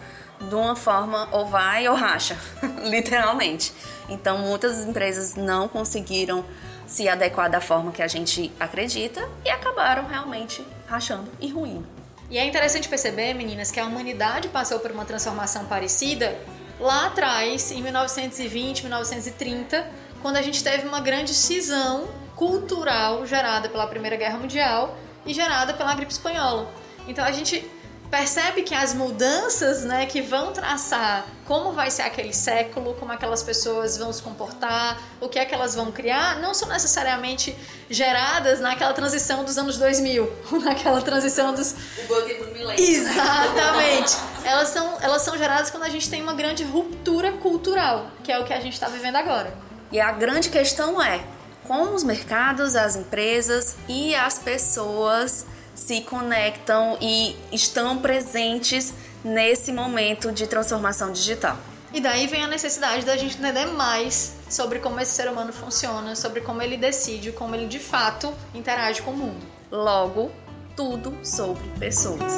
de 0.40 0.54
uma 0.54 0.76
forma 0.76 1.28
ou 1.32 1.46
vai 1.46 1.88
ou 1.88 1.96
racha, 1.96 2.36
literalmente. 2.84 3.72
Então, 4.08 4.38
muitas 4.38 4.84
empresas 4.84 5.34
não 5.34 5.68
conseguiram 5.68 6.44
se 6.88 7.08
adequar 7.08 7.50
da 7.50 7.60
forma 7.60 7.92
que 7.92 8.02
a 8.02 8.08
gente 8.08 8.50
acredita 8.58 9.28
e 9.44 9.50
acabaram 9.50 10.06
realmente 10.06 10.66
rachando 10.88 11.30
e 11.38 11.48
ruindo. 11.48 11.86
E 12.30 12.38
é 12.38 12.44
interessante 12.44 12.88
perceber, 12.88 13.34
meninas, 13.34 13.70
que 13.70 13.78
a 13.78 13.84
humanidade 13.84 14.48
passou 14.48 14.80
por 14.80 14.90
uma 14.90 15.04
transformação 15.04 15.66
parecida 15.66 16.36
lá 16.80 17.06
atrás, 17.06 17.70
em 17.70 17.82
1920, 17.82 18.82
1930, 18.82 19.86
quando 20.22 20.36
a 20.36 20.42
gente 20.42 20.64
teve 20.64 20.86
uma 20.86 21.00
grande 21.00 21.34
cisão 21.34 22.08
cultural 22.34 23.26
gerada 23.26 23.68
pela 23.68 23.86
Primeira 23.86 24.16
Guerra 24.16 24.38
Mundial 24.38 24.96
e 25.26 25.34
gerada 25.34 25.74
pela 25.74 25.94
gripe 25.94 26.12
espanhola. 26.12 26.70
Então 27.06 27.24
a 27.24 27.32
gente 27.32 27.68
percebe 28.10 28.62
que 28.62 28.74
as 28.74 28.94
mudanças 28.94 29.84
né, 29.84 30.06
que 30.06 30.20
vão 30.22 30.52
traçar 30.52 31.26
como 31.44 31.72
vai 31.72 31.90
ser 31.90 32.02
aquele 32.02 32.32
século, 32.32 32.94
como 32.94 33.10
aquelas 33.10 33.42
pessoas 33.42 33.96
vão 33.96 34.12
se 34.12 34.22
comportar, 34.22 35.00
o 35.18 35.30
que 35.30 35.38
é 35.38 35.46
que 35.46 35.54
elas 35.54 35.74
vão 35.74 35.90
criar, 35.90 36.38
não 36.40 36.52
são 36.52 36.68
necessariamente 36.68 37.56
geradas 37.88 38.60
naquela 38.60 38.92
transição 38.92 39.44
dos 39.44 39.56
anos 39.56 39.78
2000, 39.78 40.30
naquela 40.62 41.00
transição 41.00 41.54
dos... 41.54 41.72
O 41.72 42.06
bug 42.06 42.34
do 42.34 42.52
milênio. 42.52 42.84
Exatamente. 42.84 44.14
elas, 44.44 44.68
são, 44.68 44.98
elas 45.00 45.22
são 45.22 45.38
geradas 45.38 45.70
quando 45.70 45.84
a 45.84 45.88
gente 45.88 46.10
tem 46.10 46.22
uma 46.22 46.34
grande 46.34 46.64
ruptura 46.64 47.32
cultural, 47.32 48.10
que 48.22 48.30
é 48.30 48.38
o 48.38 48.44
que 48.44 48.52
a 48.52 48.60
gente 48.60 48.74
está 48.74 48.88
vivendo 48.88 49.16
agora. 49.16 49.56
E 49.90 49.98
a 49.98 50.12
grande 50.12 50.50
questão 50.50 51.02
é 51.02 51.24
como 51.66 51.94
os 51.94 52.02
mercados, 52.02 52.76
as 52.76 52.96
empresas 52.96 53.76
e 53.88 54.14
as 54.14 54.38
pessoas 54.38 55.46
se 55.88 56.02
conectam 56.02 56.98
e 57.00 57.34
estão 57.50 57.96
presentes 57.96 58.92
nesse 59.24 59.72
momento 59.72 60.30
de 60.30 60.46
transformação 60.46 61.10
digital. 61.10 61.56
E 61.94 61.98
daí 61.98 62.26
vem 62.26 62.44
a 62.44 62.46
necessidade 62.46 63.06
da 63.06 63.16
gente 63.16 63.38
entender 63.38 63.64
mais 63.64 64.34
sobre 64.50 64.80
como 64.80 65.00
esse 65.00 65.12
ser 65.12 65.30
humano 65.30 65.50
funciona, 65.50 66.14
sobre 66.14 66.42
como 66.42 66.60
ele 66.60 66.76
decide, 66.76 67.32
como 67.32 67.54
ele 67.54 67.66
de 67.66 67.78
fato 67.78 68.34
interage 68.54 69.00
com 69.00 69.12
o 69.12 69.16
mundo. 69.16 69.46
Logo, 69.70 70.30
tudo 70.76 71.16
sobre 71.24 71.66
pessoas. 71.78 72.34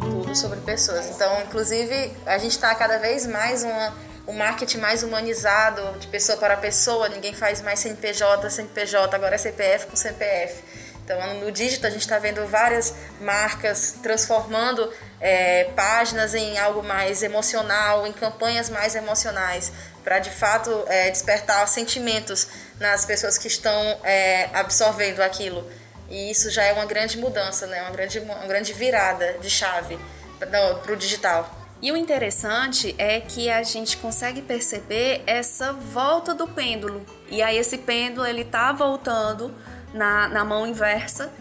Tudo 0.00 0.34
sobre 0.34 0.58
pessoas. 0.62 1.10
Então, 1.10 1.42
inclusive, 1.42 2.12
a 2.26 2.38
gente 2.38 2.50
está 2.50 2.74
cada 2.74 2.98
vez 2.98 3.24
mais 3.24 3.62
uma 3.62 3.94
o 4.30 4.32
marketing 4.32 4.78
mais 4.78 5.02
humanizado, 5.02 5.98
de 5.98 6.06
pessoa 6.06 6.38
para 6.38 6.56
pessoa, 6.56 7.08
ninguém 7.08 7.34
faz 7.34 7.60
mais 7.60 7.80
CNPJ, 7.80 8.48
CNPJ, 8.48 9.16
agora 9.16 9.34
é 9.34 9.38
CPF 9.38 9.88
com 9.88 9.96
CPF. 9.96 10.62
Então, 11.02 11.34
no 11.40 11.50
digital, 11.50 11.88
a 11.88 11.92
gente 11.92 12.02
está 12.02 12.16
vendo 12.20 12.46
várias 12.46 12.94
marcas 13.20 13.96
transformando 14.00 14.88
é, 15.20 15.64
páginas 15.74 16.32
em 16.32 16.56
algo 16.58 16.80
mais 16.80 17.24
emocional, 17.24 18.06
em 18.06 18.12
campanhas 18.12 18.70
mais 18.70 18.94
emocionais, 18.94 19.72
para 20.04 20.20
de 20.20 20.30
fato 20.30 20.84
é, 20.86 21.10
despertar 21.10 21.66
sentimentos 21.66 22.46
nas 22.78 23.04
pessoas 23.04 23.36
que 23.36 23.48
estão 23.48 23.98
é, 24.04 24.48
absorvendo 24.54 25.20
aquilo. 25.20 25.68
E 26.08 26.30
isso 26.30 26.50
já 26.50 26.62
é 26.62 26.72
uma 26.72 26.86
grande 26.86 27.18
mudança, 27.18 27.66
né? 27.66 27.82
uma, 27.82 27.90
grande, 27.90 28.20
uma 28.20 28.46
grande 28.46 28.72
virada 28.72 29.38
de 29.40 29.50
chave 29.50 29.98
para 30.38 30.92
o 30.92 30.96
digital. 30.96 31.59
E 31.82 31.90
o 31.90 31.96
interessante 31.96 32.94
é 32.98 33.20
que 33.20 33.48
a 33.48 33.62
gente 33.62 33.96
consegue 33.96 34.42
perceber 34.42 35.22
essa 35.26 35.72
volta 35.72 36.34
do 36.34 36.46
pêndulo. 36.46 37.04
E 37.30 37.40
aí 37.40 37.56
esse 37.56 37.78
pêndulo 37.78 38.26
ele 38.26 38.44
tá 38.44 38.70
voltando 38.70 39.54
na, 39.94 40.28
na 40.28 40.44
mão 40.44 40.66
inversa, 40.66 41.32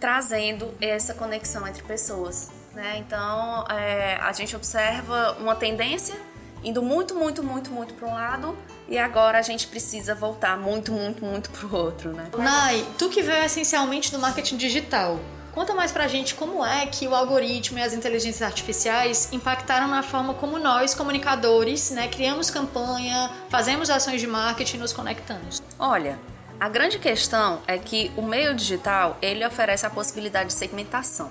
trazendo 0.00 0.74
essa 0.80 1.14
conexão 1.14 1.66
entre 1.68 1.84
pessoas. 1.84 2.50
Né? 2.74 2.98
Então 2.98 3.64
é, 3.68 4.16
a 4.16 4.32
gente 4.32 4.56
observa 4.56 5.36
uma 5.38 5.54
tendência 5.54 6.16
indo 6.62 6.82
muito, 6.82 7.14
muito, 7.14 7.42
muito, 7.42 7.70
muito 7.70 7.94
para 7.94 8.08
um 8.08 8.14
lado 8.14 8.56
e 8.88 8.98
agora 8.98 9.38
a 9.38 9.42
gente 9.42 9.66
precisa 9.68 10.14
voltar 10.14 10.58
muito, 10.58 10.92
muito, 10.92 11.24
muito 11.24 11.48
para 11.50 11.66
o 11.66 11.74
outro. 11.74 12.12
Né? 12.12 12.28
Nai, 12.36 12.84
tu 12.98 13.08
que 13.08 13.22
veio 13.22 13.44
essencialmente 13.44 14.10
do 14.10 14.18
marketing 14.18 14.56
digital, 14.56 15.18
Conta 15.52 15.74
mais 15.74 15.90
pra 15.90 16.06
gente 16.06 16.34
como 16.34 16.64
é 16.64 16.86
que 16.86 17.08
o 17.08 17.14
algoritmo 17.14 17.78
e 17.78 17.82
as 17.82 17.92
inteligências 17.92 18.42
artificiais 18.42 19.32
impactaram 19.32 19.88
na 19.88 20.02
forma 20.02 20.32
como 20.34 20.58
nós, 20.58 20.94
comunicadores, 20.94 21.90
né, 21.90 22.06
criamos 22.08 22.50
campanha, 22.50 23.30
fazemos 23.48 23.90
ações 23.90 24.20
de 24.20 24.26
marketing 24.28 24.76
e 24.76 24.80
nos 24.80 24.92
conectamos. 24.92 25.60
Olha, 25.78 26.18
a 26.58 26.68
grande 26.68 26.98
questão 26.98 27.60
é 27.66 27.78
que 27.78 28.12
o 28.16 28.22
meio 28.22 28.54
digital, 28.54 29.18
ele 29.20 29.44
oferece 29.44 29.84
a 29.84 29.90
possibilidade 29.90 30.48
de 30.48 30.54
segmentação, 30.54 31.30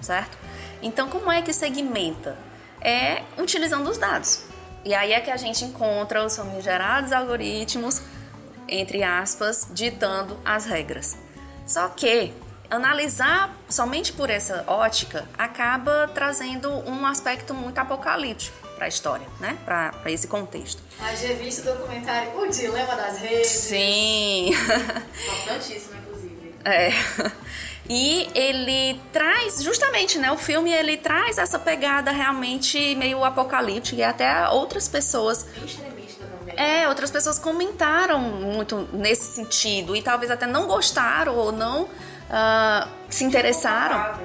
certo? 0.00 0.36
Então, 0.82 1.08
como 1.08 1.32
é 1.32 1.40
que 1.40 1.52
segmenta? 1.52 2.36
É 2.80 3.22
utilizando 3.38 3.88
os 3.88 3.96
dados. 3.96 4.44
E 4.84 4.94
aí 4.94 5.12
é 5.12 5.20
que 5.20 5.30
a 5.30 5.36
gente 5.38 5.64
encontra 5.64 6.22
os 6.22 6.36
famigerados 6.36 7.12
algoritmos, 7.12 8.02
entre 8.68 9.02
aspas, 9.02 9.68
ditando 9.72 10.38
as 10.44 10.66
regras. 10.66 11.16
Só 11.66 11.88
que 11.88 12.34
analisar 12.74 13.54
somente 13.68 14.12
por 14.12 14.30
essa 14.30 14.64
ótica 14.66 15.26
acaba 15.36 16.10
trazendo 16.14 16.70
um 16.88 17.06
aspecto 17.06 17.54
muito 17.54 17.78
apocalíptico. 17.78 18.56
para 18.76 18.86
a 18.86 18.88
história, 18.88 19.26
né? 19.40 19.56
Para 19.64 20.10
esse 20.10 20.26
contexto. 20.26 20.82
Mas 20.98 21.20
já 21.20 21.32
visto 21.34 21.60
o 21.60 21.74
documentário 21.74 22.36
O 22.36 22.48
Dilema 22.48 22.96
das 22.96 23.18
Redes. 23.18 23.46
Sim. 23.46 24.50
Importantíssimo, 25.42 25.96
inclusive. 26.00 26.54
É. 26.64 26.90
E 27.88 28.28
ele 28.34 28.98
traz, 29.12 29.62
justamente, 29.62 30.18
né? 30.18 30.32
O 30.32 30.38
filme 30.38 30.72
ele 30.72 30.96
traz 30.96 31.36
essa 31.36 31.58
pegada 31.58 32.10
realmente 32.10 32.94
meio 32.96 33.22
apocalíptica 33.24 34.00
e 34.00 34.04
até 34.04 34.48
outras 34.48 34.88
pessoas. 34.88 35.42
Bem 35.42 35.64
extremista 35.64 36.24
também. 36.24 36.54
É, 36.56 36.88
outras 36.88 37.10
pessoas 37.10 37.38
comentaram 37.38 38.18
muito 38.18 38.88
nesse 38.92 39.34
sentido 39.34 39.94
e 39.94 40.00
talvez 40.00 40.30
até 40.30 40.46
não 40.46 40.66
gostaram 40.66 41.36
ou 41.36 41.52
não 41.52 41.88
ah, 42.30 42.88
se 43.08 43.24
interessaram. 43.24 44.20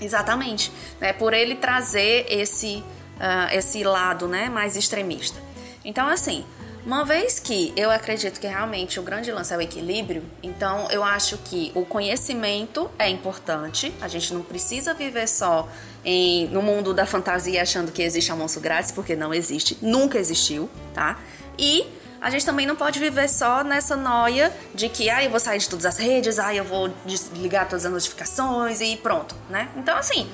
Exatamente, 0.00 0.72
né? 1.00 1.12
Por 1.12 1.32
ele 1.32 1.54
trazer 1.54 2.26
esse, 2.28 2.82
ah, 3.20 3.54
esse 3.54 3.84
lado, 3.84 4.26
né, 4.26 4.48
mais 4.48 4.76
extremista. 4.76 5.38
Então, 5.84 6.08
assim, 6.08 6.44
uma 6.84 7.04
vez 7.04 7.38
que 7.38 7.72
eu 7.76 7.92
acredito 7.92 8.40
que 8.40 8.46
realmente 8.48 8.98
o 8.98 9.04
grande 9.04 9.30
lance 9.30 9.54
é 9.54 9.56
o 9.56 9.60
equilíbrio, 9.60 10.24
então 10.42 10.90
eu 10.90 11.04
acho 11.04 11.38
que 11.38 11.70
o 11.76 11.84
conhecimento 11.84 12.90
é 12.98 13.08
importante. 13.08 13.94
A 14.00 14.08
gente 14.08 14.34
não 14.34 14.42
precisa 14.42 14.92
viver 14.92 15.28
só 15.28 15.68
em, 16.04 16.48
no 16.48 16.60
mundo 16.60 16.92
da 16.92 17.06
fantasia 17.06 17.62
achando 17.62 17.92
que 17.92 18.02
existe 18.02 18.32
almoço 18.32 18.58
grátis, 18.58 18.90
porque 18.90 19.14
não 19.14 19.32
existe, 19.32 19.78
nunca 19.80 20.18
existiu, 20.18 20.68
tá? 20.92 21.20
E 21.56 21.86
a 22.22 22.30
gente 22.30 22.46
também 22.46 22.64
não 22.64 22.76
pode 22.76 23.00
viver 23.00 23.28
só 23.28 23.64
nessa 23.64 23.96
noia 23.96 24.54
de 24.72 24.88
que, 24.88 25.10
ah, 25.10 25.24
eu 25.24 25.28
vou 25.28 25.40
sair 25.40 25.58
de 25.58 25.68
todas 25.68 25.84
as 25.84 25.98
redes, 25.98 26.38
ah, 26.38 26.54
eu 26.54 26.62
vou 26.62 26.88
desligar 27.04 27.68
todas 27.68 27.84
as 27.84 27.90
notificações 27.90 28.80
e 28.80 28.96
pronto, 28.96 29.34
né? 29.50 29.68
Então, 29.76 29.98
assim, 29.98 30.30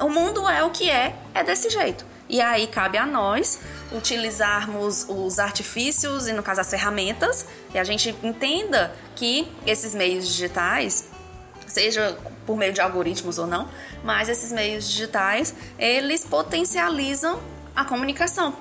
o 0.00 0.08
mundo 0.08 0.48
é 0.48 0.64
o 0.64 0.70
que 0.70 0.90
é, 0.90 1.14
é 1.32 1.44
desse 1.44 1.70
jeito. 1.70 2.04
E 2.28 2.40
aí 2.40 2.66
cabe 2.66 2.98
a 2.98 3.06
nós 3.06 3.60
utilizarmos 3.92 5.06
os 5.08 5.38
artifícios 5.38 6.26
e, 6.26 6.32
no 6.32 6.42
caso, 6.42 6.60
as 6.60 6.68
ferramentas, 6.68 7.46
e 7.72 7.78
a 7.78 7.84
gente 7.84 8.14
entenda 8.20 8.92
que 9.14 9.48
esses 9.64 9.94
meios 9.94 10.26
digitais, 10.26 11.08
seja 11.68 12.18
por 12.44 12.56
meio 12.56 12.72
de 12.72 12.80
algoritmos 12.80 13.38
ou 13.38 13.46
não, 13.46 13.68
mas 14.02 14.28
esses 14.28 14.50
meios 14.50 14.90
digitais, 14.90 15.54
eles 15.78 16.24
potencializam 16.24 17.40
a 17.76 17.84
comunicação. 17.84 18.56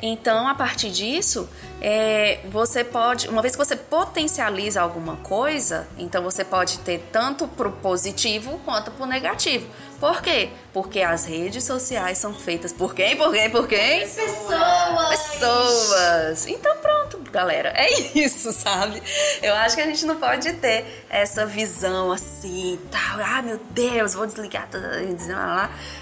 Então, 0.00 0.46
a 0.48 0.54
partir 0.54 0.90
disso, 0.90 1.48
é, 1.80 2.40
você 2.50 2.84
pode, 2.84 3.28
uma 3.28 3.40
vez 3.42 3.54
que 3.54 3.64
você 3.64 3.76
potencializa 3.76 4.80
alguma 4.80 5.16
coisa, 5.16 5.86
então 5.98 6.22
você 6.22 6.44
pode 6.44 6.78
ter 6.80 7.08
tanto 7.12 7.46
pro 7.48 7.70
positivo 7.70 8.60
quanto 8.64 8.90
pro 8.90 9.06
negativo. 9.06 9.66
Por 10.00 10.20
quê? 10.20 10.50
Porque 10.72 11.00
as 11.00 11.24
redes 11.24 11.64
sociais 11.64 12.18
são 12.18 12.34
feitas 12.34 12.72
por 12.72 12.94
quem? 12.94 13.16
Por 13.16 13.32
quem? 13.32 13.50
Por 13.50 13.66
quem? 13.66 14.00
Pessoas! 14.00 15.08
Pessoas! 15.08 16.46
Então 16.46 16.76
pronto, 16.78 17.18
galera, 17.30 17.72
é 17.76 17.90
isso, 18.18 18.52
sabe? 18.52 19.02
Eu 19.42 19.54
acho 19.54 19.76
que 19.76 19.82
a 19.82 19.86
gente 19.86 20.04
não 20.04 20.16
pode 20.16 20.52
ter 20.54 21.04
essa 21.08 21.46
visão 21.46 22.12
assim, 22.12 22.78
tal, 22.90 23.20
ah 23.24 23.40
meu 23.42 23.58
Deus, 23.70 24.14
vou 24.14 24.26
desligar. 24.26 24.68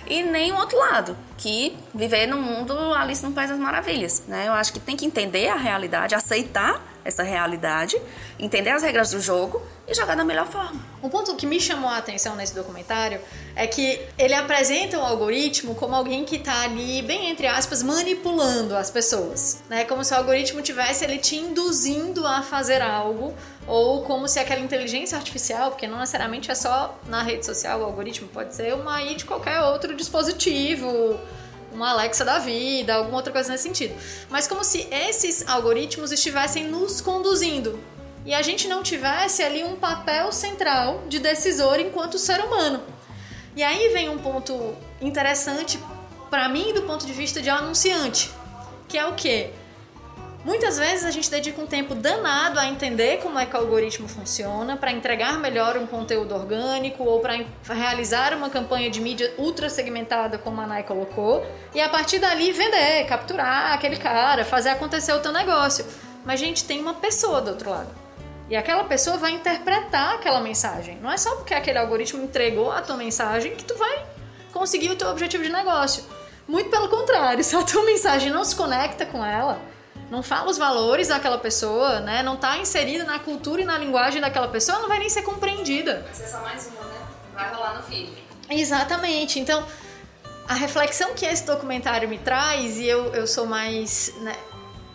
E 0.06 0.22
nem 0.22 0.52
o 0.52 0.56
outro 0.56 0.78
lado, 0.78 1.16
que 1.42 1.76
viver 1.92 2.26
no 2.26 2.40
mundo 2.40 2.72
Alice 2.94 3.24
no 3.24 3.32
País 3.32 3.50
das 3.50 3.58
Maravilhas, 3.58 4.22
né? 4.28 4.46
Eu 4.46 4.52
acho 4.52 4.72
que 4.72 4.78
tem 4.78 4.96
que 4.96 5.04
entender 5.04 5.48
a 5.48 5.56
realidade, 5.56 6.14
aceitar 6.14 6.80
essa 7.04 7.24
realidade, 7.24 8.00
entender 8.38 8.70
as 8.70 8.84
regras 8.84 9.10
do 9.10 9.20
jogo 9.20 9.60
e 9.88 9.92
jogar 9.92 10.14
da 10.14 10.22
melhor 10.22 10.46
forma. 10.46 10.80
Um 11.02 11.08
ponto 11.08 11.34
que 11.34 11.44
me 11.44 11.60
chamou 11.60 11.90
a 11.90 11.96
atenção 11.96 12.36
nesse 12.36 12.54
documentário 12.54 13.20
é 13.56 13.66
que 13.66 14.00
ele 14.16 14.34
apresenta 14.34 14.96
o 14.96 15.02
algoritmo 15.02 15.74
como 15.74 15.96
alguém 15.96 16.24
que 16.24 16.36
está 16.36 16.62
ali, 16.62 17.02
bem 17.02 17.28
entre 17.28 17.48
aspas, 17.48 17.82
manipulando 17.82 18.76
as 18.76 18.88
pessoas, 18.88 19.64
né? 19.68 19.84
Como 19.84 20.04
se 20.04 20.14
o 20.14 20.16
algoritmo 20.16 20.62
tivesse 20.62 21.04
ele 21.04 21.18
te 21.18 21.34
induzindo 21.34 22.24
a 22.24 22.40
fazer 22.40 22.80
algo 22.80 23.34
ou 23.66 24.02
como 24.02 24.28
se 24.28 24.38
aquela 24.38 24.60
inteligência 24.60 25.18
artificial, 25.18 25.70
porque 25.70 25.88
não 25.88 25.98
necessariamente 25.98 26.52
é 26.52 26.54
só 26.54 26.96
na 27.08 27.20
rede 27.22 27.44
social 27.44 27.80
o 27.80 27.84
algoritmo, 27.84 28.28
pode 28.28 28.54
ser 28.54 28.74
uma 28.74 28.96
aí 28.96 29.16
de 29.16 29.24
qualquer 29.24 29.60
outro 29.60 29.94
dispositivo, 29.96 31.18
uma 31.72 31.90
Alexa 31.90 32.24
da 32.24 32.38
vida, 32.38 32.94
alguma 32.94 33.16
outra 33.16 33.32
coisa 33.32 33.50
nesse 33.50 33.64
sentido. 33.64 33.94
Mas 34.30 34.46
como 34.46 34.62
se 34.64 34.86
esses 34.90 35.46
algoritmos 35.48 36.12
estivessem 36.12 36.68
nos 36.68 37.00
conduzindo 37.00 37.78
e 38.24 38.32
a 38.34 38.42
gente 38.42 38.68
não 38.68 38.82
tivesse 38.82 39.42
ali 39.42 39.64
um 39.64 39.76
papel 39.76 40.30
central 40.32 41.02
de 41.08 41.18
decisor 41.18 41.80
enquanto 41.80 42.18
ser 42.18 42.40
humano. 42.40 42.82
E 43.56 43.62
aí 43.62 43.88
vem 43.88 44.08
um 44.08 44.18
ponto 44.18 44.74
interessante 45.00 45.78
para 46.30 46.48
mim 46.48 46.72
do 46.72 46.82
ponto 46.82 47.04
de 47.04 47.12
vista 47.12 47.42
de 47.42 47.50
anunciante, 47.50 48.30
que 48.88 48.96
é 48.96 49.06
o 49.06 49.14
quê? 49.14 49.50
Muitas 50.44 50.76
vezes 50.76 51.04
a 51.04 51.10
gente 51.12 51.30
dedica 51.30 51.60
um 51.62 51.66
tempo 51.66 51.94
danado 51.94 52.58
a 52.58 52.66
entender 52.66 53.18
como 53.22 53.38
é 53.38 53.46
que 53.46 53.54
o 53.54 53.60
algoritmo 53.60 54.08
funciona, 54.08 54.76
para 54.76 54.90
entregar 54.90 55.38
melhor 55.38 55.76
um 55.76 55.86
conteúdo 55.86 56.34
orgânico 56.34 57.04
ou 57.04 57.20
para 57.20 57.44
realizar 57.68 58.34
uma 58.34 58.50
campanha 58.50 58.90
de 58.90 59.00
mídia 59.00 59.32
ultra 59.38 59.70
segmentada, 59.70 60.38
como 60.38 60.60
a 60.60 60.66
Nai 60.66 60.82
colocou, 60.82 61.46
e 61.72 61.80
a 61.80 61.88
partir 61.88 62.18
dali 62.18 62.50
vender, 62.50 63.06
capturar 63.06 63.72
aquele 63.72 63.96
cara, 63.96 64.44
fazer 64.44 64.70
acontecer 64.70 65.12
o 65.12 65.20
teu 65.20 65.30
negócio. 65.30 65.86
Mas, 66.24 66.40
gente, 66.40 66.64
tem 66.64 66.80
uma 66.80 66.94
pessoa 66.94 67.40
do 67.40 67.50
outro 67.50 67.70
lado. 67.70 67.90
E 68.50 68.56
aquela 68.56 68.82
pessoa 68.84 69.16
vai 69.16 69.30
interpretar 69.30 70.14
aquela 70.14 70.40
mensagem. 70.40 70.98
Não 71.00 71.10
é 71.10 71.16
só 71.16 71.36
porque 71.36 71.54
aquele 71.54 71.78
algoritmo 71.78 72.22
entregou 72.22 72.70
a 72.70 72.82
tua 72.82 72.96
mensagem 72.96 73.54
que 73.54 73.64
tu 73.64 73.76
vai 73.76 74.04
conseguir 74.52 74.90
o 74.90 74.96
teu 74.96 75.08
objetivo 75.08 75.44
de 75.44 75.50
negócio. 75.50 76.04
Muito 76.48 76.68
pelo 76.68 76.88
contrário, 76.88 77.42
se 77.44 77.54
a 77.54 77.62
tua 77.62 77.84
mensagem 77.84 78.30
não 78.30 78.44
se 78.44 78.56
conecta 78.56 79.06
com 79.06 79.24
ela, 79.24 79.60
não 80.12 80.22
fala 80.22 80.50
os 80.50 80.58
valores 80.58 81.08
daquela 81.08 81.38
pessoa, 81.38 82.00
né? 82.00 82.22
Não 82.22 82.36
tá 82.36 82.58
inserida 82.58 83.02
na 83.02 83.18
cultura 83.18 83.62
e 83.62 83.64
na 83.64 83.78
linguagem 83.78 84.20
daquela 84.20 84.46
pessoa, 84.46 84.74
ela 84.74 84.82
não 84.82 84.88
vai 84.90 84.98
nem 84.98 85.08
ser 85.08 85.22
compreendida. 85.22 86.02
Vai 86.04 86.14
ser 86.14 86.28
só 86.28 86.42
mais 86.42 86.66
uma, 86.66 86.84
né? 86.84 87.00
Vai 87.32 87.50
rolar 87.50 87.76
no 87.76 87.82
feed. 87.82 88.12
Exatamente. 88.50 89.40
Então, 89.40 89.66
a 90.46 90.52
reflexão 90.52 91.14
que 91.14 91.24
esse 91.24 91.46
documentário 91.46 92.06
me 92.10 92.18
traz, 92.18 92.76
e 92.76 92.84
eu, 92.86 93.06
eu 93.14 93.26
sou 93.26 93.46
mais. 93.46 94.12
Né, 94.20 94.36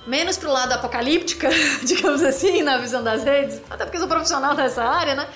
menos 0.06 0.38
pro 0.38 0.52
lado 0.52 0.74
apocalíptica, 0.74 1.50
digamos 1.84 2.22
assim, 2.22 2.62
na 2.62 2.78
visão 2.78 3.04
das 3.04 3.24
redes, 3.24 3.60
até 3.72 3.86
porque 3.86 3.98
eu 3.98 4.02
sou 4.02 4.08
profissional 4.08 4.54
dessa 4.54 4.84
área, 4.84 5.16
né? 5.16 5.28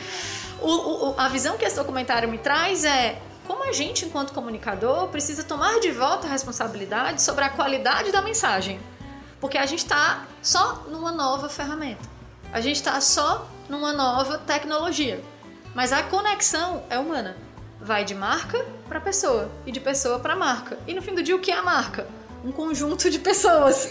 O, 0.61 0.69
o, 1.09 1.15
a 1.17 1.27
visão 1.27 1.57
que 1.57 1.65
esse 1.65 1.75
documentário 1.75 2.29
me 2.29 2.37
traz 2.37 2.85
é 2.85 3.19
como 3.47 3.63
a 3.63 3.71
gente, 3.71 4.05
enquanto 4.05 4.31
comunicador, 4.31 5.07
precisa 5.07 5.43
tomar 5.43 5.79
de 5.79 5.91
volta 5.91 6.27
a 6.27 6.29
responsabilidade 6.29 7.23
sobre 7.23 7.43
a 7.43 7.49
qualidade 7.49 8.11
da 8.11 8.21
mensagem. 8.21 8.79
Porque 9.41 9.57
a 9.57 9.65
gente 9.65 9.79
está 9.79 10.25
só 10.41 10.85
numa 10.87 11.11
nova 11.11 11.49
ferramenta. 11.49 12.07
A 12.53 12.61
gente 12.61 12.75
está 12.75 13.01
só 13.01 13.49
numa 13.67 13.91
nova 13.91 14.37
tecnologia. 14.37 15.21
Mas 15.73 15.91
a 15.91 16.03
conexão 16.03 16.83
é 16.89 16.99
humana. 16.99 17.35
Vai 17.81 18.05
de 18.05 18.13
marca 18.13 18.63
para 18.87 19.01
pessoa 19.01 19.49
e 19.65 19.71
de 19.71 19.79
pessoa 19.79 20.19
para 20.19 20.35
marca. 20.35 20.77
E 20.85 20.93
no 20.93 21.01
fim 21.01 21.15
do 21.15 21.23
dia, 21.23 21.35
o 21.35 21.39
que 21.39 21.51
é 21.51 21.57
a 21.57 21.63
marca? 21.63 22.07
Um 22.45 22.51
conjunto 22.51 23.09
de 23.09 23.19
pessoas. 23.19 23.89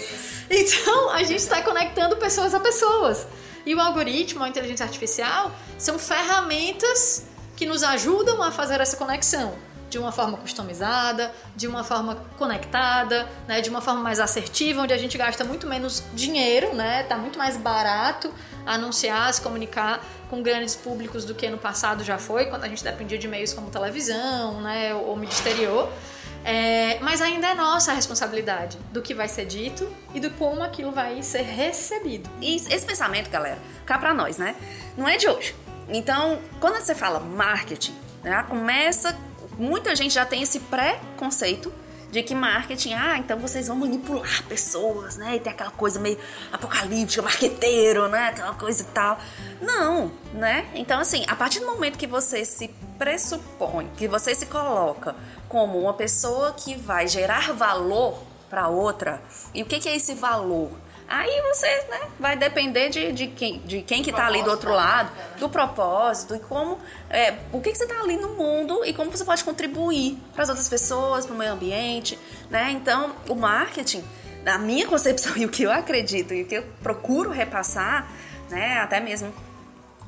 Então, 0.53 1.11
a 1.11 1.23
gente 1.23 1.39
está 1.39 1.63
conectando 1.63 2.17
pessoas 2.17 2.53
a 2.55 2.59
pessoas. 2.59 3.25
E 3.65 3.73
o 3.73 3.81
algoritmo, 3.81 4.43
a 4.43 4.49
inteligência 4.49 4.85
artificial, 4.85 5.53
são 5.79 5.97
ferramentas 5.97 7.25
que 7.57 7.67
nos 7.67 7.85
ajudam 7.85 8.43
a 8.43 8.51
fazer 8.51 8.81
essa 8.81 8.97
conexão 8.97 9.55
de 9.91 9.99
uma 9.99 10.13
forma 10.13 10.39
customizada, 10.39 11.33
de 11.55 11.67
uma 11.67 11.85
forma 11.85 12.17
conectada, 12.39 13.29
né, 13.47 13.61
de 13.61 13.69
uma 13.69 13.83
forma 13.83 14.01
mais 14.01 14.21
assertiva, 14.21 14.81
onde 14.83 14.95
a 14.95 14.97
gente 14.97 15.19
gasta 15.19 15.45
muito 15.45 15.67
menos 15.67 16.03
dinheiro, 16.15 16.75
né, 16.75 17.03
tá 17.03 17.17
muito 17.17 17.39
mais 17.39 17.57
barato 17.57 18.33
anunciar, 18.65 19.35
se 19.35 19.41
comunicar 19.41 20.01
com 20.31 20.43
grandes 20.43 20.77
públicos 20.77 21.25
do 21.25 21.35
que 21.35 21.49
no 21.51 21.59
passado 21.59 22.05
já 22.05 22.17
foi, 22.17 22.47
quando 22.47 22.65
a 22.65 22.69
gente 22.69 22.85
dependia 22.85 23.19
de 23.19 23.27
meios 23.27 23.53
como 23.53 23.69
televisão, 23.69 24.61
né, 24.61 24.95
ou 24.95 25.17
mídia 25.17 25.35
exterior. 25.35 25.93
É, 26.43 26.99
mas 27.01 27.21
ainda 27.21 27.49
é 27.49 27.55
nossa 27.55 27.93
a 27.93 27.95
responsabilidade 27.95 28.79
do 28.93 29.03
que 29.03 29.13
vai 29.13 29.29
ser 29.29 29.45
dito 29.45 29.87
e 30.15 30.21
do 30.21 30.31
como 30.31 30.63
aquilo 30.63 30.91
vai 30.91 31.23
ser 31.23 31.43
recebido. 31.43 32.31
E 32.41 32.57
esse 32.57 32.87
pensamento, 32.87 33.29
galera, 33.29 33.59
cá 33.85 33.99
pra 33.99 34.15
nós, 34.15 34.39
né? 34.39 34.57
Não 34.97 35.07
é 35.07 35.19
de 35.19 35.29
hoje. 35.29 35.55
Então, 35.87 36.39
quando 36.59 36.83
você 36.83 36.95
fala 36.95 37.21
marketing, 37.21 37.95
né, 38.23 38.43
começa 38.49 39.15
muita 39.61 39.95
gente 39.95 40.15
já 40.15 40.25
tem 40.25 40.43
esse 40.43 40.59
pré-conceito 40.61 41.73
de 42.11 42.23
que 42.23 42.35
marketing, 42.35 42.95
ah, 42.95 43.19
então 43.19 43.39
vocês 43.39 43.69
vão 43.69 43.77
manipular 43.77 44.43
pessoas, 44.49 45.17
né? 45.17 45.37
E 45.37 45.41
tem 45.41 45.53
aquela 45.53 45.71
coisa 45.71 46.01
meio 46.01 46.19
apocalíptica, 46.53 47.23
marqueteiro, 47.23 48.09
né? 48.09 48.29
Aquela 48.29 48.55
coisa 48.55 48.83
e 48.83 48.87
tal. 48.87 49.19
Não, 49.61 50.11
né? 50.35 50.67
Então, 50.75 50.99
assim, 50.99 51.25
a 51.29 51.37
partir 51.37 51.61
do 51.61 51.67
momento 51.67 51.97
que 51.97 52.07
você 52.07 52.45
se 52.45 52.69
pressupõe, 52.99 53.89
que 53.97 54.09
você 54.09 54.35
se 54.35 54.47
coloca 54.47 55.15
como 55.49 55.79
uma 55.79 55.95
pessoa 55.95 56.53
que 56.53 56.75
vai 56.75 57.07
gerar 57.07 57.53
valor 57.53 58.21
para 58.49 58.69
outra, 58.69 59.23
e 59.55 59.63
o 59.63 59.67
que, 59.67 59.79
que 59.79 59.89
é 59.89 59.95
esse 59.95 60.15
valor? 60.15 60.71
Aí 61.11 61.43
você 61.43 61.67
né, 61.91 62.01
vai 62.21 62.37
depender 62.37 62.89
de, 62.89 63.11
de 63.11 63.27
quem, 63.27 63.59
de 63.65 63.83
quem 63.83 64.01
que 64.01 64.11
está 64.11 64.29
ali 64.29 64.45
do 64.45 64.51
outro 64.51 64.73
lado, 64.73 65.11
do 65.41 65.49
propósito 65.49 66.37
e 66.37 66.39
como, 66.39 66.79
é, 67.11 67.35
o 67.53 67.61
que, 67.61 67.73
que 67.73 67.79
você 67.79 67.83
está 67.83 68.01
ali 68.01 68.17
no 68.17 68.29
mundo 68.35 68.85
e 68.85 68.95
como 68.95 69.11
você 69.11 69.25
pode 69.25 69.43
contribuir 69.43 70.17
para 70.33 70.45
as 70.45 70.49
outras 70.49 70.69
pessoas, 70.69 71.27
para 71.27 71.35
o 71.35 71.37
meio 71.37 71.53
ambiente, 71.53 72.17
né? 72.49 72.71
Então, 72.71 73.13
o 73.29 73.35
marketing, 73.35 74.05
na 74.45 74.57
minha 74.57 74.87
concepção 74.87 75.33
e 75.37 75.45
o 75.45 75.49
que 75.49 75.65
eu 75.65 75.73
acredito 75.73 76.33
e 76.33 76.45
o 76.45 76.47
que 76.47 76.55
eu 76.55 76.65
procuro 76.81 77.31
repassar, 77.31 78.09
né, 78.49 78.79
até 78.79 79.01
mesmo 79.01 79.35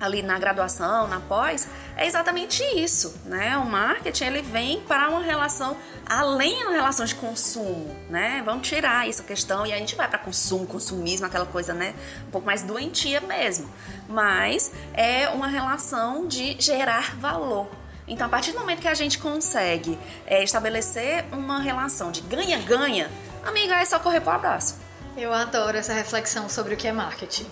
ali 0.02 0.20
na 0.20 0.36
graduação, 0.36 1.06
na 1.06 1.20
pós, 1.20 1.68
é 1.96 2.06
exatamente 2.06 2.60
isso, 2.76 3.14
né? 3.24 3.56
O 3.56 3.64
marketing 3.64 4.24
ele 4.24 4.42
vem 4.42 4.80
para 4.80 5.08
uma 5.08 5.22
relação 5.22 5.76
além 6.04 6.64
da 6.64 6.72
relação 6.72 7.06
de 7.06 7.14
consumo, 7.14 7.96
né? 8.10 8.42
Vamos 8.44 8.66
tirar 8.66 9.08
essa 9.08 9.22
questão 9.22 9.64
e 9.64 9.72
a 9.72 9.78
gente 9.78 9.94
vai 9.94 10.08
para 10.08 10.18
consumo, 10.18 10.66
consumismo, 10.66 11.24
aquela 11.24 11.46
coisa, 11.46 11.72
né? 11.72 11.94
Um 12.26 12.30
pouco 12.32 12.44
mais 12.44 12.62
doentia 12.64 13.20
mesmo. 13.20 13.70
Mas 14.08 14.72
é 14.92 15.28
uma 15.28 15.46
relação 15.46 16.26
de 16.26 16.60
gerar 16.60 17.14
valor. 17.16 17.70
Então, 18.08 18.26
a 18.26 18.30
partir 18.30 18.50
do 18.50 18.58
momento 18.58 18.80
que 18.80 18.88
a 18.88 18.94
gente 18.94 19.18
consegue 19.18 19.96
é, 20.26 20.42
estabelecer 20.42 21.24
uma 21.30 21.60
relação 21.60 22.10
de 22.10 22.22
ganha-ganha, 22.22 23.08
amiga, 23.46 23.76
é 23.76 23.84
só 23.84 24.00
correr 24.00 24.20
pro 24.20 24.32
abraço. 24.32 24.80
Eu 25.16 25.32
adoro 25.32 25.76
essa 25.76 25.92
reflexão 25.92 26.48
sobre 26.48 26.74
o 26.74 26.76
que 26.76 26.88
é 26.88 26.92
marketing. 26.92 27.46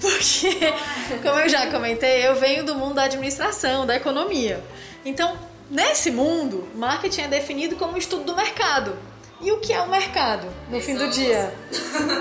Porque, 0.00 0.58
como 1.22 1.40
eu 1.40 1.48
já 1.48 1.70
comentei, 1.70 2.26
eu 2.26 2.36
venho 2.36 2.64
do 2.64 2.74
mundo 2.74 2.94
da 2.94 3.04
administração, 3.04 3.86
da 3.86 3.96
economia. 3.96 4.62
Então, 5.04 5.38
nesse 5.70 6.10
mundo, 6.10 6.68
marketing 6.74 7.22
é 7.22 7.28
definido 7.28 7.76
como 7.76 7.96
estudo 7.96 8.24
do 8.24 8.36
mercado. 8.36 8.96
E 9.40 9.52
o 9.52 9.60
que 9.60 9.72
é 9.72 9.80
o 9.80 9.88
mercado 9.88 10.48
no 10.68 10.80
fim 10.80 10.96
do 10.96 11.08
dia? 11.10 11.54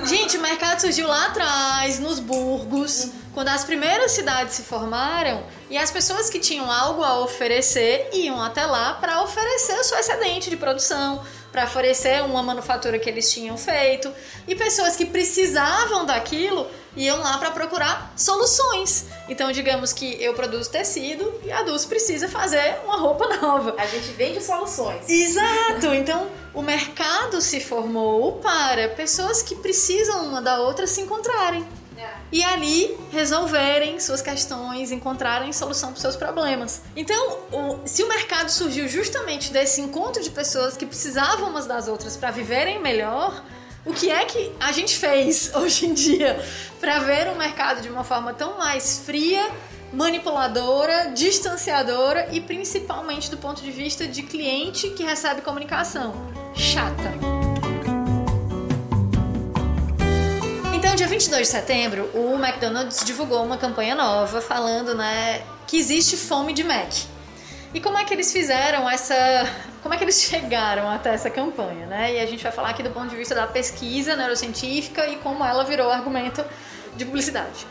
Gente, 0.06 0.38
o 0.38 0.42
mercado 0.42 0.80
surgiu 0.80 1.08
lá 1.08 1.26
atrás, 1.26 1.98
nos 1.98 2.20
burgos, 2.20 3.10
quando 3.34 3.50
as 3.50 3.64
primeiras 3.64 4.12
cidades 4.12 4.56
se 4.56 4.64
formaram 4.64 5.44
e 5.70 5.78
as 5.78 5.90
pessoas 5.90 6.30
que 6.30 6.40
tinham 6.40 6.72
algo 6.72 7.04
a 7.04 7.20
oferecer 7.20 8.10
iam 8.14 8.42
até 8.42 8.66
lá 8.66 8.94
para 8.96 9.22
oferecer 9.24 9.80
o 9.80 9.84
seu 9.84 9.98
excedente 9.98 10.50
de 10.50 10.58
produção, 10.58 11.24
para 11.52 11.64
oferecer 11.64 12.22
uma 12.24 12.44
manufatura 12.44 13.00
que 13.00 13.10
eles 13.10 13.32
tinham 13.32 13.58
feito. 13.58 14.12
E 14.48 14.56
pessoas 14.56 14.96
que 14.96 15.06
precisavam 15.06 16.06
daquilo 16.06 16.70
iam 16.96 17.20
lá 17.20 17.38
para 17.38 17.52
procurar 17.52 18.12
soluções. 18.16 19.06
Então, 19.30 19.52
digamos 19.52 19.94
que 19.94 20.22
eu 20.22 20.34
produzo 20.34 20.70
tecido 20.70 21.40
e 21.44 21.52
a 21.52 21.64
Dulce 21.64 21.88
precisa 21.88 22.28
fazer 22.28 22.78
uma 22.84 22.98
roupa 22.98 23.28
nova. 23.38 23.76
A 23.78 23.86
gente 23.86 24.12
vende 24.14 24.44
soluções. 24.44 25.08
Exato! 25.08 25.94
Então, 25.94 26.28
o 26.54 26.62
mercado 26.62 27.40
se 27.40 27.60
formou 27.60 28.40
para 28.40 28.90
pessoas 28.90 29.42
que 29.44 29.56
precisam 29.56 30.26
uma 30.26 30.42
da 30.42 30.60
outra 30.60 30.88
se 30.88 31.02
encontrarem. 31.02 31.66
E 32.32 32.44
ali 32.44 32.98
resolverem 33.12 34.00
suas 34.00 34.22
questões, 34.22 34.92
encontrarem 34.92 35.52
solução 35.54 35.92
para 35.92 36.02
seus 36.02 36.16
problemas. 36.16 36.82
Então, 36.96 37.40
o, 37.52 37.80
se 37.86 38.04
o 38.04 38.10
mercado 38.10 38.50
surgiu 38.50 38.88
justamente 38.88 39.52
desse 39.52 39.82
encontro 39.82 40.22
de 40.22 40.30
pessoas 40.30 40.76
que 40.76 40.86
precisavam 40.86 41.50
umas 41.50 41.66
das 41.66 41.88
outras 41.88 42.18
para 42.18 42.32
viverem 42.32 42.82
melhor, 42.82 43.44
o 43.86 43.94
que 43.94 44.10
é 44.10 44.26
que 44.26 44.52
a 44.60 44.72
gente 44.72 44.98
fez 44.98 45.52
hoje 45.56 45.86
em 45.86 45.94
dia 45.94 46.44
para 46.80 47.00
ver 47.00 47.30
o 47.30 47.36
mercado 47.36 47.82
de 47.82 47.90
uma 47.90 48.04
forma 48.04 48.34
tão 48.34 48.58
mais 48.58 49.00
fria, 49.00 49.50
manipuladora, 49.94 51.12
distanciadora 51.12 52.28
e 52.32 52.42
principalmente 52.42 53.32
do 53.32 53.38
ponto 53.38 53.62
de 53.62 53.72
vista 53.72 54.06
de 54.06 54.24
cliente 54.24 54.90
que 54.90 55.04
recebe 55.04 55.42
comunicação 55.42 56.14
chata. 56.54 57.37
Dia 61.08 61.18
22 61.18 61.48
de 61.48 61.48
setembro, 61.48 62.12
o 62.14 62.36
McDonald's 62.36 63.04
divulgou 63.06 63.44
uma 63.44 63.58
campanha 63.58 63.96
nova 63.96 64.42
falando, 64.42 64.94
né, 64.94 65.42
que 65.66 65.78
existe 65.78 66.18
fome 66.18 66.52
de 66.52 66.66
Mac. 66.66 66.92
E 67.74 67.80
como 67.80 67.98
é 67.98 68.04
que 68.04 68.14
eles 68.14 68.32
fizeram 68.32 68.90
essa. 68.90 69.16
Como 69.82 69.94
é 69.94 69.98
que 69.98 70.04
eles 70.04 70.20
chegaram 70.22 70.90
até 70.90 71.14
essa 71.14 71.30
campanha, 71.30 71.86
né? 71.86 72.14
E 72.14 72.20
a 72.20 72.26
gente 72.26 72.44
vai 72.44 72.52
falar 72.52 72.70
aqui 72.70 72.84
do 72.84 72.90
ponto 72.90 73.10
de 73.10 73.16
vista 73.16 73.36
da 73.36 73.48
pesquisa 73.48 74.16
neurocientífica 74.16 75.08
e 75.08 75.18
como 75.18 75.46
ela 75.46 75.64
virou 75.64 75.90
argumento 75.90 76.44
de 76.96 77.06
publicidade. 77.06 77.66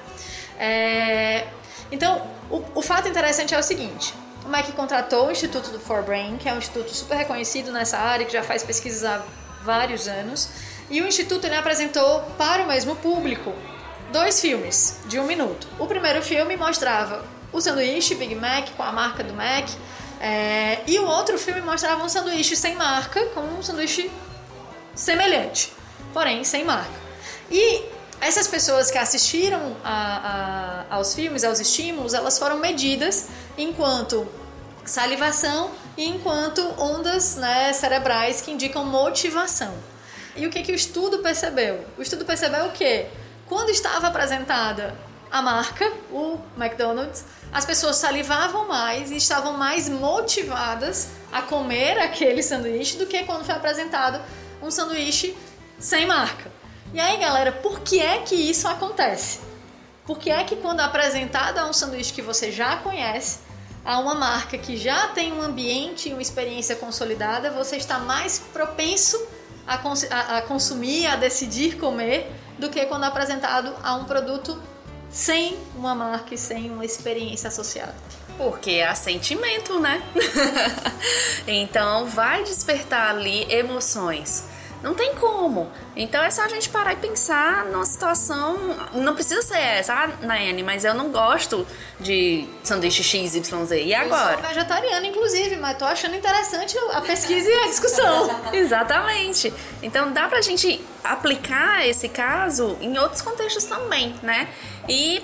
É... 0.59 1.47
Então, 1.91 2.27
o, 2.51 2.63
o 2.75 2.83
fato 2.83 3.09
interessante 3.09 3.55
é 3.55 3.59
o 3.59 3.63
seguinte: 3.63 4.15
o 4.45 4.49
Mac 4.49 4.67
contratou 4.73 5.29
o 5.29 5.31
Instituto 5.31 5.71
do 5.71 5.81
Forbrain, 5.81 6.37
que 6.37 6.49
é 6.49 6.53
um 6.53 6.59
instituto 6.59 6.95
super 6.95 7.17
reconhecido 7.17 7.73
nessa 7.73 7.99
área, 7.99 8.25
que 8.25 8.33
já 8.33 8.43
faz 8.43 8.63
pesquisas 8.63 9.05
há 9.05 9.23
vários 9.63 10.07
anos, 10.07 10.49
e 10.91 11.01
o 11.01 11.07
instituto 11.07 11.47
ele 11.47 11.57
apresentou 11.57 12.21
para 12.39 12.63
o 12.63 12.67
mesmo 12.67 12.97
público 12.97 13.53
dois 14.13 14.41
filmes 14.41 15.01
de 15.07 15.19
um 15.19 15.25
minuto. 15.25 15.67
O 15.79 15.87
primeiro 15.87 16.23
filme 16.23 16.57
mostrava 16.57 17.25
o 17.53 17.61
sanduíche 17.61 18.15
Big 18.15 18.35
Mac 18.35 18.71
com 18.77 18.83
a 18.83 18.93
marca 18.93 19.25
do 19.25 19.35
Mac. 19.35 19.69
É, 20.21 20.81
e 20.87 20.99
o 20.99 21.07
outro 21.07 21.39
filme 21.39 21.61
mostrava 21.61 22.03
um 22.03 22.09
sanduíche 22.09 22.57
sem 22.57 22.75
marca, 22.75 23.27
com 23.27 23.41
um 23.41 23.63
sanduíche 23.63 24.11
semelhante, 24.95 25.73
porém 26.13 26.43
sem 26.45 26.65
marca. 26.65 27.07
E 27.51 27.83
essas 28.21 28.49
pessoas 28.49 28.91
que 28.91 28.97
assistiram 28.97 29.77
a, 29.85 30.87
a, 30.91 30.95
aos 30.97 31.15
filmes, 31.15 31.45
aos 31.45 31.61
estímulos, 31.61 32.15
elas 32.15 32.39
foram 32.39 32.59
medidas 32.59 33.29
enquanto 33.59 34.27
salivação 34.85 35.71
e 35.97 36.09
enquanto 36.09 36.63
ondas 36.81 37.37
né, 37.37 37.73
cerebrais 37.73 38.41
que 38.41 38.51
indicam 38.51 38.85
motivação. 38.85 39.75
E 40.37 40.47
o 40.47 40.51
que, 40.51 40.63
que 40.63 40.73
o 40.73 40.75
estudo 40.75 41.19
percebeu? 41.19 41.85
O 41.97 42.03
estudo 42.03 42.25
percebeu 42.25 42.67
o 42.67 42.73
quê? 42.73 43.07
Quando 43.47 43.71
estava 43.71 44.09
apresentada 44.09 44.95
a 45.31 45.41
marca, 45.41 45.91
o 46.11 46.39
McDonald's, 46.57 47.25
as 47.53 47.65
pessoas 47.65 47.97
salivavam 47.97 48.69
mais 48.69 49.11
e 49.11 49.17
estavam 49.17 49.55
mais 49.55 49.89
motivadas 49.89 51.09
a 51.33 51.43
comer 51.43 51.99
aquele 51.99 52.43
sanduíche 52.43 52.97
do 52.97 53.07
que 53.07 53.25
quando 53.25 53.45
foi 53.45 53.55
apresentado 53.55 54.21
um 54.63 54.71
sanduíche 54.71 55.37
sem 55.79 56.07
marca. 56.07 56.51
E 56.93 57.01
aí, 57.01 57.17
galera, 57.19 57.53
por 57.53 57.81
que 57.81 58.01
é 58.01 58.19
que 58.19 58.35
isso 58.35 58.69
acontece? 58.69 59.41
Por 60.07 60.19
que 60.19 60.31
é 60.31 60.45
que 60.45 60.57
quando 60.57 60.81
apresentado 60.81 61.59
a 61.59 61.67
um 61.67 61.73
sanduíche 61.73 62.13
que 62.13 62.23
você 62.23 62.53
já 62.53 62.77
conhece, 62.77 63.41
a 63.85 63.99
uma 63.99 64.15
marca 64.15 64.59
que 64.59 64.77
já 64.77 65.09
tem 65.09 65.33
um 65.33 65.43
ambiente 65.43 66.09
e 66.09 66.13
uma 66.13 66.23
experiência 66.23 66.77
consolidada, 66.77 67.51
você 67.51 67.77
está 67.77 67.99
mais 67.99 68.39
propenso 68.39 69.17
a, 69.67 69.79
cons 69.79 70.07
a, 70.11 70.39
a 70.39 70.43
consumir, 70.43 71.07
a 71.07 71.17
decidir 71.17 71.77
comer, 71.77 72.33
do 72.59 72.71
que 72.71 72.85
quando 72.87 73.05
apresentado 73.05 73.75
a 73.83 73.97
um 73.97 74.05
produto 74.05 74.61
sem 75.11 75.57
uma 75.77 75.95
marca 75.95 76.35
e 76.35 76.39
sem 76.39 76.71
uma 76.71 76.85
experiência 76.85 77.49
associada. 77.49 77.95
Porque 78.37 78.73
é 78.73 78.95
sentimento, 78.95 79.79
né? 79.81 80.03
então 81.47 82.07
vai 82.07 82.43
despertar 82.45 83.11
ali 83.11 83.51
emoções. 83.51 84.45
Não 84.87 84.95
tem 84.95 85.17
como. 85.17 85.69
Então 85.97 86.23
é 86.23 86.31
só 86.31 86.43
a 86.43 86.49
gente 86.49 86.69
parar 86.69 86.93
e 86.93 86.97
pensar 86.97 87.65
numa 87.65 87.85
situação. 87.85 88.57
Não 88.93 89.17
precisa 89.17 89.43
ser 89.43 89.59
essa, 89.59 89.93
ah, 89.93 90.25
Nayane, 90.25 90.63
mas 90.63 90.85
eu 90.85 90.95
não 90.95 91.11
gosto 91.11 91.67
de 91.99 92.49
sanduíche 92.63 93.03
XYZ. 93.03 93.51
E 93.83 93.93
agora? 93.93 94.35
Eu 94.35 94.39
sou 94.39 94.49
vegetariana, 94.49 95.05
inclusive, 95.05 95.57
mas 95.57 95.77
tô 95.77 95.85
achando 95.85 96.15
interessante 96.15 96.79
a 96.93 97.01
pesquisa 97.01 97.51
e 97.51 97.53
a 97.53 97.67
discussão. 97.67 98.31
Exatamente. 98.55 99.53
Então 99.83 100.13
dá 100.13 100.29
pra 100.29 100.41
gente 100.41 100.81
aplicar 101.03 101.85
esse 101.85 102.09
caso 102.09 102.77
em 102.81 102.97
outros 102.97 103.23
contextos 103.23 103.65
também, 103.65 104.15
né? 104.23 104.49
E 104.89 105.21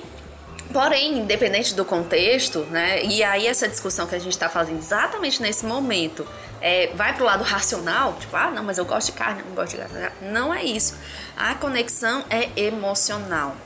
Porém, 0.73 1.19
independente 1.19 1.75
do 1.75 1.85
contexto, 1.85 2.61
né? 2.71 3.05
E 3.05 3.23
aí 3.23 3.47
essa 3.47 3.69
discussão 3.69 4.07
que 4.07 4.15
a 4.15 4.19
gente 4.19 4.33
está 4.33 4.49
fazendo 4.49 4.79
exatamente 4.79 5.43
nesse 5.43 5.67
momento 5.67 6.27
é, 6.63 6.91
vai 6.95 7.13
pro 7.13 7.25
lado 7.25 7.43
racional, 7.43 8.15
tipo, 8.15 8.35
ah, 8.37 8.51
não, 8.51 8.63
mas 8.63 8.79
eu 8.79 8.85
gosto 8.85 9.07
de 9.07 9.19
carne, 9.19 9.43
não 9.43 9.55
gosto 9.55 9.77
de 9.77 9.79
carne. 9.79 10.09
Não 10.23 10.55
é 10.55 10.63
isso. 10.63 10.95
A 11.37 11.55
conexão 11.57 12.25
é 12.31 12.49
emocional. 12.57 13.57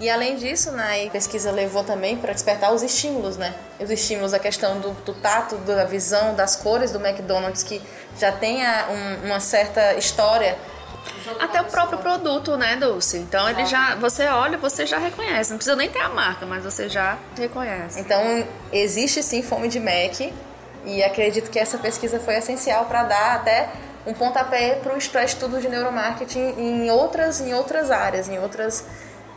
E 0.00 0.08
além 0.10 0.36
disso, 0.36 0.70
né, 0.72 1.06
a 1.06 1.10
pesquisa 1.10 1.50
levou 1.50 1.82
também 1.82 2.16
para 2.16 2.32
despertar 2.32 2.72
os 2.72 2.82
estímulos, 2.82 3.36
né? 3.36 3.54
Os 3.80 3.90
estímulos, 3.90 4.32
a 4.32 4.38
questão 4.38 4.78
do, 4.80 4.90
do 4.90 5.14
tato, 5.14 5.56
da 5.56 5.84
visão, 5.84 6.34
das 6.34 6.54
cores 6.54 6.92
do 6.92 7.04
McDonald's, 7.04 7.62
que 7.62 7.82
já 8.18 8.30
tem 8.30 8.64
a, 8.64 8.88
um, 8.90 9.26
uma 9.26 9.40
certa 9.40 9.94
história 9.94 10.56
até 11.40 11.60
o 11.60 11.64
próprio 11.64 11.98
produto, 11.98 12.56
né, 12.56 12.76
Dulce? 12.76 13.18
Então 13.18 13.48
ele 13.48 13.66
já, 13.66 13.96
você 13.96 14.26
olha, 14.26 14.56
você 14.56 14.86
já 14.86 14.98
reconhece. 14.98 15.50
Não 15.50 15.58
precisa 15.58 15.76
nem 15.76 15.88
ter 15.88 16.00
a 16.00 16.08
marca, 16.08 16.46
mas 16.46 16.62
você 16.62 16.88
já 16.88 17.18
reconhece. 17.36 17.98
Então 17.98 18.46
existe 18.72 19.22
sim 19.22 19.42
fome 19.42 19.68
de 19.68 19.80
Mac 19.80 20.32
e 20.88 21.02
acredito 21.02 21.50
que 21.50 21.58
essa 21.58 21.78
pesquisa 21.78 22.18
foi 22.18 22.36
essencial 22.36 22.86
para 22.86 23.04
dar 23.04 23.34
até 23.36 23.68
um 24.06 24.14
pontapé 24.14 24.76
para 24.76 24.94
o 24.94 24.98
estudo 24.98 25.60
de 25.60 25.68
neuromarketing 25.68 26.54
em 26.58 26.90
outras, 26.90 27.40
em 27.40 27.54
outras 27.54 27.90
áreas, 27.90 28.28
em 28.28 28.38
outras 28.38 28.84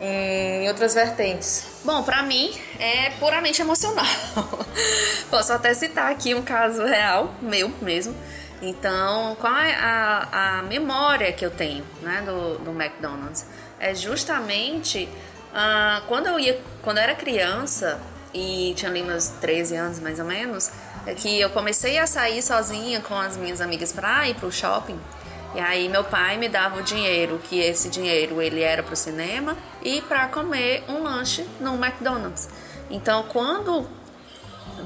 em 0.04 0.68
outras 0.68 0.96
vertentes? 0.96 1.68
Bom, 1.86 2.02
para 2.02 2.24
mim 2.24 2.52
é 2.80 3.12
puramente 3.20 3.62
emocional. 3.62 4.04
Posso 5.30 5.54
até 5.54 5.76
citar 5.76 6.12
aqui 6.12 6.34
um 6.34 6.42
caso 6.42 6.84
real, 6.84 7.32
meu 7.40 7.70
mesmo, 7.80 8.16
então, 8.64 9.36
qual 9.40 9.56
é 9.58 9.76
a, 9.76 10.60
a 10.60 10.64
memória 10.64 11.32
que 11.32 11.46
eu 11.46 11.52
tenho 11.52 11.84
né, 12.02 12.24
do, 12.26 12.58
do 12.60 12.72
McDonald's? 12.72 13.46
é 13.82 13.96
justamente 13.96 15.10
ah, 15.54 16.04
quando 16.08 16.28
eu 16.28 16.40
ia, 16.40 16.62
quando 16.84 17.00
eu 17.00 17.04
era 17.04 17.16
criança 17.16 18.00
e 18.34 18.74
tinha 18.78 18.90
ali 18.90 19.02
meus 19.02 19.28
13 19.28 19.76
anos 19.76 20.00
mais 20.00 20.20
ou 20.20 20.26
menos, 20.26 20.72
que 21.16 21.40
eu 21.40 21.50
comecei 21.50 21.98
a 21.98 22.08
sair 22.08 22.42
sozinha 22.42 23.02
com 23.02 23.16
as 23.16 23.36
minhas 23.36 23.62
amigas 23.62 23.92
para 23.92 24.28
ir 24.28 24.36
pro 24.36 24.52
shopping. 24.52 25.00
E 25.54 25.60
aí 25.60 25.90
meu 25.90 26.04
pai 26.04 26.38
me 26.38 26.48
dava 26.48 26.80
o 26.80 26.84
dinheiro, 26.84 27.40
que 27.50 27.60
esse 27.60 27.90
dinheiro 27.90 28.42
ele 28.42 28.62
era 28.62 28.82
pro 28.82 28.96
cinema 28.96 29.58
e 29.82 30.02
para 30.02 30.28
comer 30.28 30.84
um 30.88 31.04
lanche 31.04 31.46
no 31.60 31.76
McDonald's. 31.76 32.48
Então 32.90 33.24
quando 33.24 33.86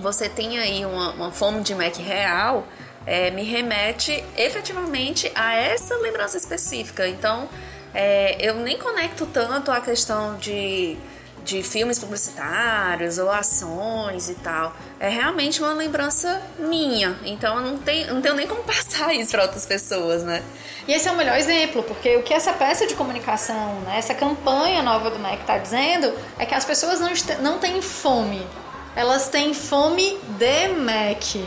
você 0.01 0.27
tem 0.27 0.57
aí 0.57 0.85
uma, 0.85 1.11
uma 1.11 1.31
fome 1.31 1.61
de 1.61 1.75
Mac 1.75 1.95
real, 1.97 2.65
é, 3.05 3.29
me 3.29 3.43
remete 3.43 4.23
efetivamente 4.35 5.31
a 5.35 5.53
essa 5.53 5.95
lembrança 5.97 6.37
específica. 6.37 7.07
Então 7.07 7.47
é, 7.93 8.35
eu 8.39 8.55
nem 8.55 8.77
conecto 8.77 9.25
tanto 9.27 9.69
a 9.69 9.79
questão 9.79 10.35
de 10.37 10.97
de 11.45 11.61
filmes 11.61 11.99
publicitários 11.99 13.19
ou 13.19 13.29
ações 13.29 14.29
e 14.29 14.33
tal. 14.33 14.75
É 14.99 15.07
realmente 15.07 15.61
uma 15.61 15.73
lembrança 15.73 16.41
minha. 16.57 17.15
Então 17.23 17.57
eu 17.57 17.61
não 17.61 17.77
tenho, 17.77 18.13
não 18.15 18.21
tenho 18.21 18.33
nem 18.33 18.47
como 18.47 18.63
passar 18.65 19.13
isso 19.13 19.31
para 19.31 19.43
outras 19.43 19.65
pessoas, 19.65 20.23
né? 20.23 20.43
E 20.87 20.91
esse 20.91 21.07
é 21.07 21.11
o 21.11 21.15
melhor 21.15 21.37
exemplo, 21.37 21.83
porque 21.83 22.17
o 22.17 22.23
que 22.23 22.33
essa 22.33 22.51
peça 22.51 22.85
de 22.85 22.95
comunicação, 22.95 23.79
né, 23.81 23.97
essa 23.97 24.13
campanha 24.13 24.81
nova 24.81 25.09
do 25.09 25.19
MEC 25.19 25.41
está 25.41 25.57
dizendo 25.57 26.11
é 26.37 26.45
que 26.45 26.53
as 26.53 26.65
pessoas 26.65 26.99
não, 26.99 27.11
não 27.41 27.59
têm 27.59 27.81
fome, 27.81 28.45
elas 28.95 29.29
têm 29.29 29.53
fome 29.53 30.17
de 30.37 30.67
MEC. 30.67 31.45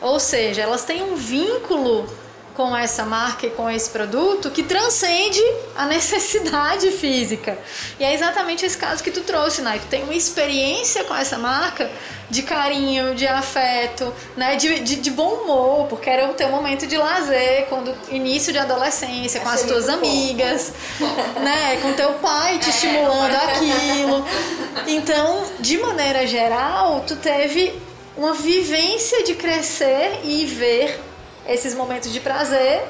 Ou 0.00 0.18
seja, 0.20 0.62
elas 0.62 0.84
têm 0.84 1.02
um 1.02 1.14
vínculo 1.14 2.06
com 2.54 2.76
essa 2.76 3.04
marca 3.04 3.46
e 3.46 3.50
com 3.50 3.70
esse 3.70 3.90
produto 3.90 4.50
que 4.50 4.62
transcende 4.62 5.42
a 5.76 5.86
necessidade 5.86 6.90
física. 6.92 7.58
E 7.98 8.04
é 8.04 8.14
exatamente 8.14 8.64
esse 8.66 8.76
caso 8.76 9.02
que 9.02 9.10
tu 9.10 9.22
trouxe, 9.22 9.62
né? 9.62 9.78
Tu 9.80 9.88
tem 9.88 10.02
uma 10.02 10.14
experiência 10.14 11.04
com 11.04 11.14
essa 11.14 11.38
marca 11.38 11.90
de 12.28 12.42
carinho, 12.42 13.14
de 13.14 13.26
afeto, 13.26 14.12
né? 14.36 14.56
De, 14.56 14.80
de, 14.80 14.96
de 14.96 15.10
bom 15.10 15.28
humor, 15.28 15.86
porque 15.88 16.08
era 16.08 16.30
o 16.30 16.34
teu 16.34 16.48
momento 16.48 16.86
de 16.86 16.96
lazer, 16.96 17.66
quando 17.68 17.94
início 18.10 18.52
de 18.52 18.58
adolescência, 18.58 19.40
com 19.40 19.48
as 19.48 19.62
tuas 19.62 19.88
amigas, 19.88 20.72
né? 21.40 21.78
Com 21.82 21.92
teu 21.92 22.14
pai 22.14 22.58
te 22.58 22.66
é, 22.66 22.70
estimulando 22.70 23.34
aquilo. 23.34 24.24
Então, 24.86 25.44
de 25.58 25.78
maneira 25.78 26.26
geral, 26.26 27.04
tu 27.06 27.14
teve 27.16 27.80
uma 28.16 28.34
vivência 28.34 29.22
de 29.24 29.34
crescer 29.34 30.20
e 30.24 30.44
ver 30.46 30.98
esses 31.46 31.74
momentos 31.74 32.12
de 32.12 32.20
prazer 32.20 32.86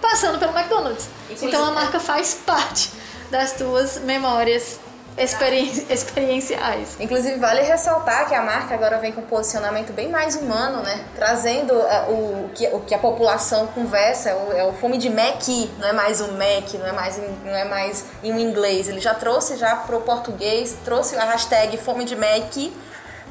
passando 0.00 0.38
pelo 0.38 0.56
McDonald's. 0.56 1.08
Inclusive, 1.24 1.46
então 1.46 1.64
a 1.64 1.72
marca 1.72 2.00
faz 2.00 2.34
parte 2.34 2.90
das 3.30 3.52
tuas 3.52 3.98
memórias 3.98 4.78
experi 5.18 5.86
experienciais. 5.90 6.96
Inclusive, 7.00 7.36
vale 7.38 7.62
ressaltar 7.62 8.28
que 8.28 8.34
a 8.34 8.42
marca 8.42 8.74
agora 8.74 8.98
vem 8.98 9.12
com 9.12 9.20
um 9.20 9.26
posicionamento 9.26 9.92
bem 9.92 10.08
mais 10.08 10.36
humano, 10.36 10.82
né? 10.82 11.04
Trazendo 11.16 11.74
uh, 11.74 12.44
o, 12.44 12.50
que, 12.54 12.66
o 12.68 12.80
que 12.80 12.94
a 12.94 12.98
população 12.98 13.66
conversa, 13.68 14.30
é 14.30 14.34
o, 14.34 14.52
é 14.52 14.64
o 14.64 14.72
fome 14.74 14.96
de 14.96 15.10
Mac, 15.10 15.46
não 15.78 15.88
é 15.88 15.92
mais 15.92 16.20
o 16.20 16.28
Mac, 16.32 16.72
não 16.74 16.86
é 16.86 16.92
mais, 16.92 17.18
em, 17.18 17.38
não 17.44 17.54
é 17.54 17.64
mais 17.64 18.04
em 18.22 18.32
um 18.32 18.38
inglês. 18.38 18.88
Ele 18.88 19.00
já 19.00 19.14
trouxe 19.14 19.56
já 19.56 19.74
pro 19.76 20.00
português, 20.00 20.76
trouxe 20.84 21.16
a 21.16 21.24
hashtag 21.24 21.76
fome 21.78 22.04
de 22.04 22.16
Mac 22.16 22.56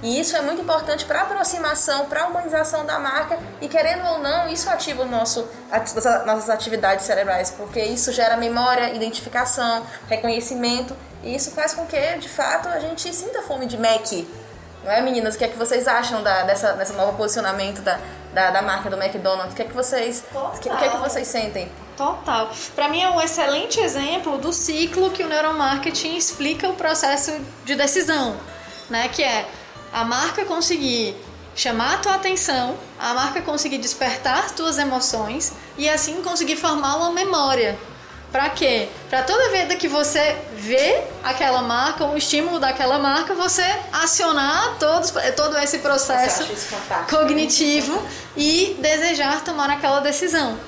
e 0.03 0.19
isso 0.19 0.35
é 0.35 0.41
muito 0.41 0.61
importante 0.61 1.05
para 1.05 1.19
a 1.19 1.23
aproximação, 1.23 2.05
para 2.05 2.23
a 2.23 2.27
humanização 2.27 2.85
da 2.85 2.99
marca 2.99 3.39
e 3.59 3.67
querendo 3.67 4.05
ou 4.05 4.19
não, 4.19 4.47
isso 4.47 4.69
ativa 4.69 5.01
o 5.01 5.05
nosso, 5.05 5.47
as 5.71 5.93
nossas 6.25 6.49
atividades 6.49 7.05
cerebrais, 7.05 7.51
porque 7.51 7.81
isso 7.81 8.11
gera 8.11 8.37
memória, 8.37 8.93
identificação, 8.93 9.83
reconhecimento 10.07 10.95
e 11.23 11.35
isso 11.35 11.51
faz 11.51 11.73
com 11.73 11.85
que, 11.85 12.17
de 12.17 12.29
fato, 12.29 12.69
a 12.69 12.79
gente 12.79 13.13
sinta 13.13 13.41
fome 13.41 13.65
de 13.65 13.77
Mac. 13.77 14.11
Não 14.83 14.91
é, 14.91 15.01
meninas? 15.01 15.35
O 15.35 15.37
que 15.37 15.43
é 15.43 15.47
que 15.47 15.57
vocês 15.57 15.87
acham 15.87 16.21
da, 16.21 16.43
dessa, 16.43 16.73
dessa 16.73 16.93
novo 16.93 17.17
posicionamento 17.17 17.81
da, 17.81 17.99
da, 18.33 18.51
da, 18.51 18.61
marca 18.61 18.89
do 18.89 18.95
McDonald's? 18.95 19.51
O 19.51 19.55
que 19.55 19.63
é 19.63 19.65
que 19.65 19.73
vocês, 19.73 20.23
o 20.31 20.59
que, 20.59 20.69
o 20.69 20.77
que, 20.77 20.85
é 20.85 20.89
que 20.89 20.97
vocês 20.97 21.27
sentem? 21.27 21.69
Total. 21.97 22.51
Para 22.75 22.87
mim 22.87 23.01
é 23.01 23.09
um 23.09 23.19
excelente 23.19 23.79
exemplo 23.79 24.37
do 24.37 24.53
ciclo 24.53 25.09
que 25.09 25.23
o 25.23 25.27
neuromarketing 25.27 26.15
explica 26.15 26.69
o 26.69 26.75
processo 26.75 27.37
de 27.65 27.75
decisão, 27.75 28.37
né? 28.89 29.09
Que 29.09 29.23
é 29.23 29.47
a 29.91 30.03
marca 30.03 30.45
conseguir 30.45 31.15
chamar 31.55 31.95
a 31.95 31.97
tua 31.97 32.15
atenção, 32.15 32.77
a 32.99 33.13
marca 33.13 33.41
conseguir 33.41 33.79
despertar 33.79 34.51
tuas 34.51 34.77
emoções 34.77 35.53
e 35.77 35.89
assim 35.89 36.21
conseguir 36.21 36.55
formar 36.55 36.97
uma 36.97 37.11
memória. 37.11 37.77
Para 38.31 38.49
quê? 38.49 38.89
Para 39.09 39.23
toda 39.23 39.49
vez 39.49 39.73
que 39.75 39.87
você 39.87 40.37
vê 40.53 41.01
aquela 41.23 41.61
marca, 41.61 42.05
o 42.05 42.17
estímulo 42.17 42.59
daquela 42.59 42.99
marca, 42.99 43.33
você 43.33 43.63
acionar 43.91 44.77
todos, 44.77 45.11
todo 45.35 45.57
esse 45.57 45.79
processo 45.79 46.45
cognitivo 47.09 47.99
e 48.35 48.77
desejar 48.79 49.43
tomar 49.43 49.69
aquela 49.69 50.01
decisão. 50.01 50.59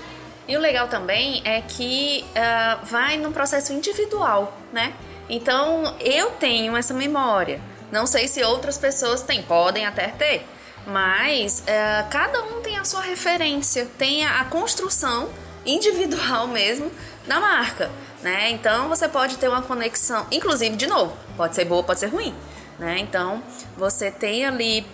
E 0.48 0.58
o 0.58 0.60
legal 0.60 0.88
também 0.88 1.44
é 1.46 1.62
que 1.62 2.26
uh, 2.30 2.86
vai 2.86 3.18
num 3.18 3.32
processo 3.32 3.72
individual, 3.74 4.58
né? 4.74 4.94
Então 5.30 5.96
eu 6.00 6.32
tenho 6.32 6.76
essa 6.76 6.94
memória. 6.94 7.62
Não 7.92 8.06
sei 8.06 8.28
se 8.28 8.44
outras 8.44 8.78
pessoas 8.78 9.22
têm, 9.22 9.42
podem 9.42 9.86
até 9.86 10.08
ter, 10.10 10.46
mas 10.86 11.64
é, 11.68 12.06
cada 12.10 12.44
um 12.44 12.62
tem 12.62 12.78
a 12.78 12.86
sua 12.86 13.02
referência, 13.02 13.88
tem 13.98 14.26
a, 14.26 14.42
a 14.42 14.46
construção 14.46 15.30
individual 15.66 16.48
mesmo 16.50 16.92
da 17.28 17.40
marca, 17.40 17.92
né? 18.22 18.50
Então 18.52 18.90
você 18.90 19.08
pode 19.08 19.38
ter 19.38 19.48
uma 19.48 19.62
conexão, 19.62 20.26
inclusive 20.32 20.76
de 20.76 20.88
novo, 20.88 21.16
pode 21.36 21.56
ser 21.56 21.66
boa, 21.66 21.84
pode 21.84 22.00
ser 22.00 22.08
ruim, 22.08 22.34
né? 22.78 23.00
Então 23.00 23.44
você 23.78 24.12
tem 24.12 24.46
ali 24.46 24.86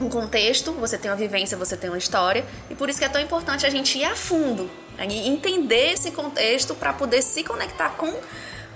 um 0.00 0.08
contexto, 0.08 0.72
você 0.72 0.96
tem 0.96 1.10
uma 1.10 1.16
vivência, 1.16 1.56
você 1.56 1.76
tem 1.76 1.90
uma 1.90 1.98
história, 1.98 2.44
e 2.70 2.74
por 2.74 2.88
isso 2.88 2.98
que 2.98 3.04
é 3.04 3.08
tão 3.08 3.20
importante 3.20 3.66
a 3.66 3.70
gente 3.70 3.98
ir 3.98 4.04
a 4.04 4.14
fundo, 4.14 4.70
né? 4.96 5.06
entender 5.06 5.92
esse 5.92 6.12
contexto 6.12 6.74
para 6.74 6.92
poder 6.92 7.20
se 7.22 7.42
conectar 7.42 7.90
com 7.90 8.12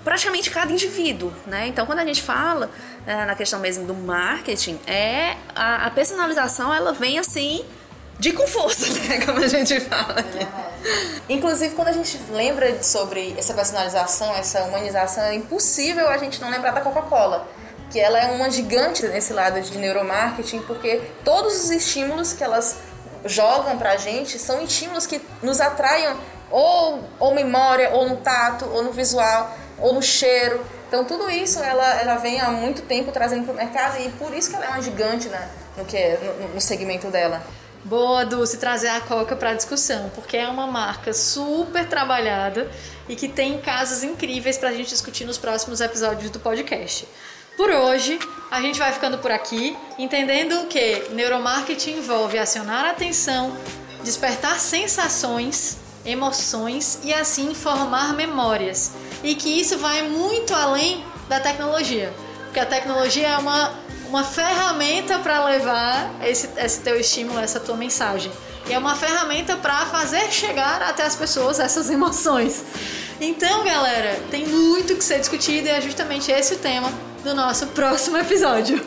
praticamente 0.03 0.49
cada 0.49 0.71
indivíduo, 0.71 1.31
né? 1.45 1.67
Então, 1.67 1.85
quando 1.85 1.99
a 1.99 2.05
gente 2.05 2.21
fala 2.21 2.69
né, 3.05 3.25
na 3.25 3.35
questão 3.35 3.59
mesmo 3.59 3.85
do 3.85 3.93
marketing, 3.93 4.79
é 4.85 5.35
a, 5.55 5.87
a, 5.87 5.91
personalização 5.91 6.73
ela 6.73 6.91
vem 6.91 7.17
assim 7.17 7.65
de 8.19 8.33
com 8.33 8.45
força, 8.45 8.87
né? 9.07 9.25
Como 9.25 9.39
a 9.39 9.47
gente 9.47 9.79
fala. 9.79 10.19
É 10.19 10.73
Inclusive, 11.29 11.73
quando 11.73 11.87
a 11.87 11.93
gente 11.93 12.19
lembra 12.31 12.83
sobre 12.83 13.33
essa 13.37 13.53
personalização, 13.53 14.33
essa 14.35 14.63
humanização, 14.63 15.23
é 15.23 15.35
impossível 15.35 16.09
a 16.09 16.17
gente 16.17 16.41
não 16.41 16.49
lembrar 16.49 16.71
da 16.71 16.81
Coca-Cola. 16.81 17.47
Que 17.89 17.99
ela 17.99 18.19
é 18.19 18.31
uma 18.31 18.49
gigante 18.49 19.07
nesse 19.07 19.33
lado 19.33 19.61
de 19.61 19.77
neuromarketing, 19.77 20.61
porque 20.63 21.01
todos 21.23 21.63
os 21.63 21.69
estímulos 21.69 22.33
que 22.33 22.43
elas 22.43 22.77
jogam 23.23 23.77
pra 23.77 23.95
gente 23.97 24.37
são 24.37 24.61
estímulos 24.61 25.05
que 25.05 25.21
nos 25.41 25.61
atraiam 25.61 26.17
ou, 26.51 27.03
ou 27.19 27.33
memória, 27.33 27.91
ou 27.91 28.09
no 28.09 28.17
tato, 28.17 28.65
ou 28.65 28.83
no 28.83 28.91
visual 28.91 29.55
ou 29.83 29.93
no 29.93 30.01
cheiro. 30.01 30.65
Então 30.87 31.03
tudo 31.03 31.29
isso 31.29 31.59
ela, 31.59 32.01
ela 32.01 32.15
vem 32.15 32.39
há 32.39 32.49
muito 32.49 32.81
tempo 32.83 33.11
trazendo 33.11 33.43
para 33.43 33.53
o 33.53 33.55
mercado 33.57 34.01
e 34.01 34.09
por 34.11 34.33
isso 34.33 34.49
que 34.49 34.55
ela 34.55 34.65
é 34.65 34.69
uma 34.69 34.81
gigante 34.81 35.27
né, 35.27 35.49
no, 35.77 35.85
que, 35.85 36.17
no, 36.39 36.55
no 36.55 36.61
segmento 36.61 37.07
dela. 37.09 37.43
Boa, 37.83 38.25
Dulce, 38.25 38.57
trazer 38.57 38.87
a 38.87 39.01
Coca 39.01 39.35
para 39.35 39.53
discussão, 39.53 40.09
porque 40.15 40.37
é 40.37 40.47
uma 40.47 40.65
marca 40.65 41.11
super 41.13 41.85
trabalhada 41.85 42.71
e 43.09 43.15
que 43.15 43.27
tem 43.27 43.59
casos 43.59 44.03
incríveis 44.05 44.57
para 44.57 44.69
a 44.69 44.71
gente 44.71 44.87
discutir 44.87 45.25
nos 45.25 45.37
próximos 45.37 45.81
episódios 45.81 46.31
do 46.31 46.39
podcast. 46.39 47.05
Por 47.57 47.69
hoje, 47.69 48.17
a 48.49 48.61
gente 48.61 48.79
vai 48.79 48.93
ficando 48.93 49.17
por 49.17 49.31
aqui, 49.31 49.77
entendendo 49.99 50.65
que 50.67 51.09
neuromarketing 51.11 51.97
envolve 51.97 52.37
acionar 52.37 52.85
a 52.85 52.91
atenção, 52.91 53.55
despertar 54.01 54.57
sensações, 54.61 55.77
emoções 56.05 56.99
e 57.03 57.13
assim 57.13 57.53
formar 57.53 58.13
memórias 58.13 58.91
e 59.23 59.35
que 59.35 59.49
isso 59.49 59.77
vai 59.77 60.03
muito 60.03 60.53
além 60.53 61.03
da 61.29 61.39
tecnologia, 61.39 62.13
porque 62.45 62.59
a 62.59 62.65
tecnologia 62.65 63.27
é 63.27 63.37
uma, 63.37 63.73
uma 64.07 64.23
ferramenta 64.23 65.19
para 65.19 65.43
levar 65.45 66.11
esse, 66.23 66.49
esse 66.57 66.81
teu 66.81 66.99
estímulo, 66.99 67.39
essa 67.39 67.59
tua 67.59 67.77
mensagem. 67.77 68.31
E 68.67 68.73
é 68.73 68.77
uma 68.77 68.95
ferramenta 68.95 69.57
para 69.57 69.85
fazer 69.85 70.31
chegar 70.31 70.81
até 70.81 71.03
as 71.03 71.15
pessoas 71.15 71.59
essas 71.59 71.89
emoções. 71.91 72.63
Então, 73.19 73.63
galera, 73.63 74.19
tem 74.29 74.45
muito 74.45 74.95
que 74.95 75.03
ser 75.03 75.19
discutido 75.19 75.67
e 75.67 75.71
é 75.71 75.81
justamente 75.81 76.31
esse 76.31 76.55
o 76.55 76.57
tema 76.57 76.91
do 77.23 77.33
nosso 77.33 77.67
próximo 77.67 78.17
episódio. 78.17 78.85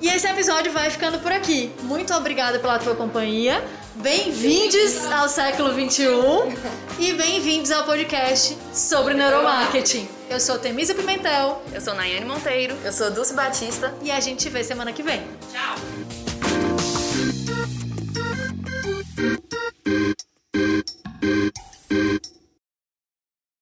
E 0.00 0.08
esse 0.08 0.26
episódio 0.26 0.70
vai 0.70 0.90
ficando 0.90 1.18
por 1.18 1.32
aqui. 1.32 1.72
Muito 1.82 2.12
obrigada 2.14 2.58
pela 2.58 2.78
tua 2.78 2.94
companhia. 2.94 3.64
Bem-vindos 3.96 5.04
ao 5.12 5.28
século 5.28 5.72
21 5.72 6.52
e 6.98 7.12
bem-vindos 7.12 7.70
ao 7.70 7.84
podcast 7.84 8.56
sobre 8.72 9.14
neuromarketing. 9.14 10.08
Eu 10.28 10.40
sou 10.40 10.58
Temisa 10.58 10.94
Pimentel. 10.94 11.62
Eu 11.72 11.80
sou 11.80 11.94
Nayane 11.94 12.26
Monteiro. 12.26 12.76
Eu 12.84 12.92
sou 12.92 13.10
Dulce 13.10 13.34
Batista. 13.34 13.94
E 14.02 14.10
a 14.10 14.18
gente 14.18 14.42
se 14.42 14.50
vê 14.50 14.64
semana 14.64 14.92
que 14.92 15.02
vem. 15.02 15.22
Tchau! 15.52 15.76